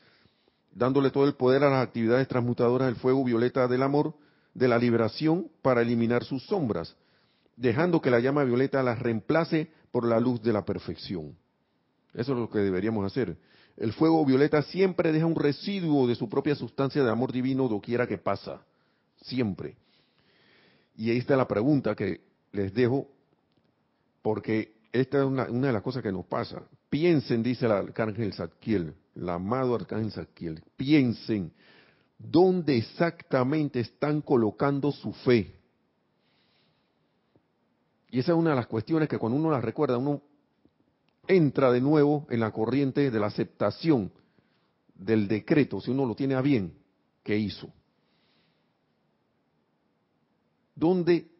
[0.76, 4.14] dándole todo el poder a las actividades transmutadoras del fuego violeta del amor,
[4.52, 6.94] de la liberación para eliminar sus sombras,
[7.56, 11.34] dejando que la llama violeta las reemplace por la luz de la perfección.
[12.12, 13.38] Eso es lo que deberíamos hacer.
[13.76, 18.06] El fuego violeta siempre deja un residuo de su propia sustancia de amor divino doquiera
[18.06, 18.60] que pasa.
[19.22, 19.76] Siempre.
[20.94, 22.20] Y ahí está la pregunta que
[22.52, 23.08] les dejo,
[24.20, 26.62] porque esta es una, de las cosas que nos pasa.
[26.90, 31.52] Piensen, dice el arcángel Zadkiel, el amado arcángel Zadkiel, piensen
[32.18, 35.54] dónde exactamente están colocando su fe.
[38.10, 40.22] Y esa es una de las cuestiones que cuando uno las recuerda, uno
[41.26, 44.12] entra de nuevo en la corriente de la aceptación
[44.94, 46.72] del decreto, si uno lo tiene a bien,
[47.22, 47.72] que hizo.
[50.74, 51.30] ¿Dónde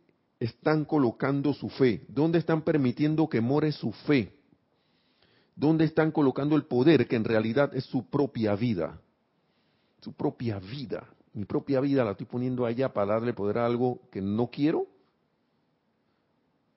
[0.41, 2.05] están colocando su fe?
[2.09, 4.36] ¿Dónde están permitiendo que more su fe?
[5.57, 9.01] ¿Dónde están colocando el poder que en realidad es su propia vida?
[10.01, 11.09] Su propia vida.
[11.33, 14.87] Mi propia vida la estoy poniendo allá para darle poder a algo que no quiero.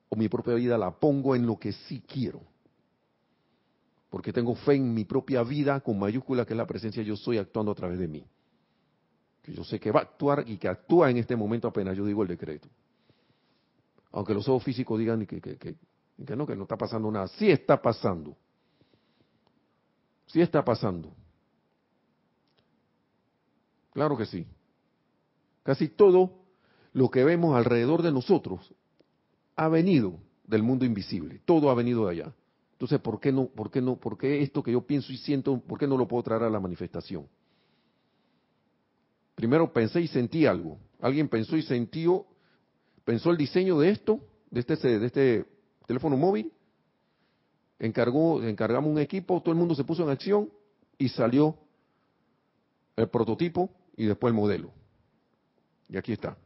[0.09, 2.41] O mi propia vida la pongo en lo que sí quiero
[4.09, 7.37] porque tengo fe en mi propia vida con mayúscula que es la presencia yo soy
[7.37, 8.25] actuando a través de mí.
[9.43, 12.05] Que yo sé que va a actuar y que actúa en este momento apenas yo
[12.05, 12.67] digo el decreto.
[14.11, 15.75] Aunque los ojos físicos digan que, que, que,
[16.25, 17.27] que no, que no está pasando nada.
[17.27, 18.35] Sí está pasando.
[20.29, 21.11] Sí está pasando.
[23.91, 24.45] Claro que sí.
[25.63, 26.45] Casi todo
[26.93, 28.73] lo que vemos alrededor de nosotros
[29.55, 31.41] ha venido del mundo invisible.
[31.45, 32.33] Todo ha venido de allá.
[32.73, 35.59] Entonces, ¿por qué no, por qué no, por qué esto que yo pienso y siento,
[35.59, 37.27] por qué no lo puedo traer a la manifestación?
[39.35, 40.77] Primero pensé y sentí algo.
[41.01, 42.25] Alguien pensó y sintió,
[43.03, 44.19] pensó el diseño de esto,
[44.51, 45.45] de este, de este
[45.87, 46.51] teléfono móvil,
[47.79, 50.49] encargó, encargamos un equipo, todo el mundo se puso en acción
[50.97, 51.57] y salió
[52.95, 54.71] el prototipo y después el modelo.
[55.87, 56.37] Y aquí está.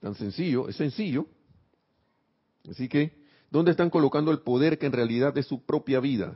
[0.00, 1.26] Tan sencillo, es sencillo.
[2.68, 3.12] Así que,
[3.50, 6.34] ¿dónde están colocando el poder que en realidad es su propia vida?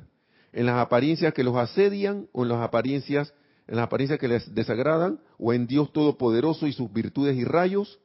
[0.52, 3.34] ¿En las apariencias que los asedian o en las apariencias,
[3.66, 7.98] en las apariencias que les desagradan o en Dios Todopoderoso y sus virtudes y rayos?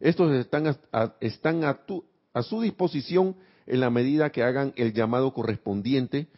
[0.00, 3.36] Estos están, a, están a, su disposición
[3.66, 6.28] en la medida que hagan el llamado correspondiente,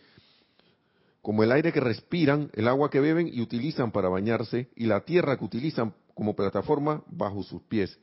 [1.23, 5.05] como el aire que respiran, el agua que beben y utilizan para bañarse, y la
[5.05, 7.97] tierra que utilizan como plataforma bajo sus pies.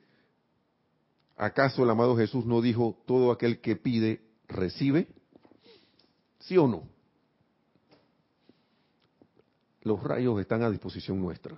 [1.36, 5.07] ¿Acaso el amado Jesús no dijo, todo aquel que pide, recibe?
[6.39, 6.84] ¿Sí o no?
[9.82, 11.57] Los rayos están a disposición nuestra.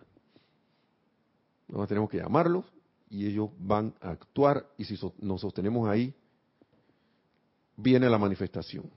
[1.67, 2.65] Nosotros tenemos que llamarlos
[3.11, 6.15] y ellos van a actuar y si nos sostenemos ahí,
[7.75, 8.89] viene la manifestación.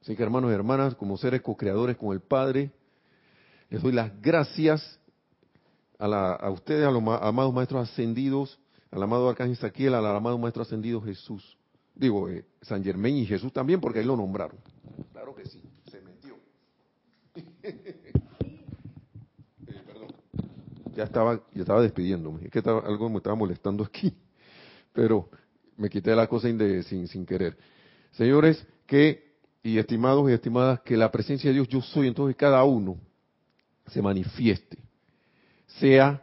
[0.00, 2.70] Así que hermanos y hermanas, como seres co-creadores con el Padre,
[3.68, 5.00] les doy las gracias
[5.98, 8.58] a, ustedes, a los amados maestros ascendidos,
[8.92, 11.56] al amado Arcángel Saquiel, al amado maestro ascendido Jesús.
[11.94, 14.56] Digo, eh, San Germán y Jesús también, porque ahí lo nombraron.
[15.12, 15.60] Claro que sí,
[15.90, 16.36] se metió.
[20.94, 22.46] Ya estaba, ya estaba despidiéndome.
[22.46, 24.14] Es que algo me estaba molestando aquí.
[24.92, 25.28] Pero
[25.76, 26.48] me quité la cosa
[26.82, 27.56] sin, sin querer.
[28.12, 29.32] Señores, que,
[29.62, 32.98] y estimados y estimadas, que la presencia de Dios yo soy, entonces cada uno
[33.86, 34.78] se manifieste
[35.78, 36.22] sea,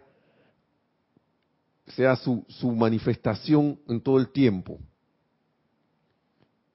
[1.87, 4.79] sea su, su manifestación en todo el tiempo.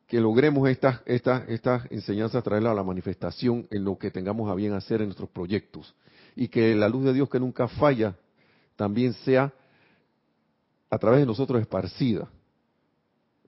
[0.06, 4.54] Que logremos estas, estas, estas enseñanzas, traerlas a la manifestación en lo que tengamos a
[4.54, 5.94] bien hacer en nuestros proyectos.
[6.36, 8.16] Y que la luz de Dios que nunca falla
[8.76, 9.52] también sea
[10.90, 12.28] a través de nosotros esparcida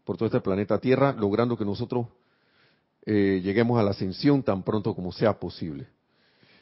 [0.05, 2.07] por todo este planeta Tierra, logrando que nosotros
[3.05, 5.89] eh, lleguemos a la ascensión tan pronto como sea posible.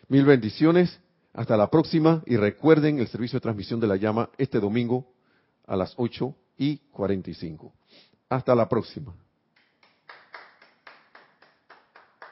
[0.08, 0.98] Mil bendiciones
[1.32, 5.06] hasta la próxima y recuerden el servicio de transmisión de la llama este domingo
[5.66, 7.72] a las 8 y 45.
[8.28, 9.14] Hasta la próxima.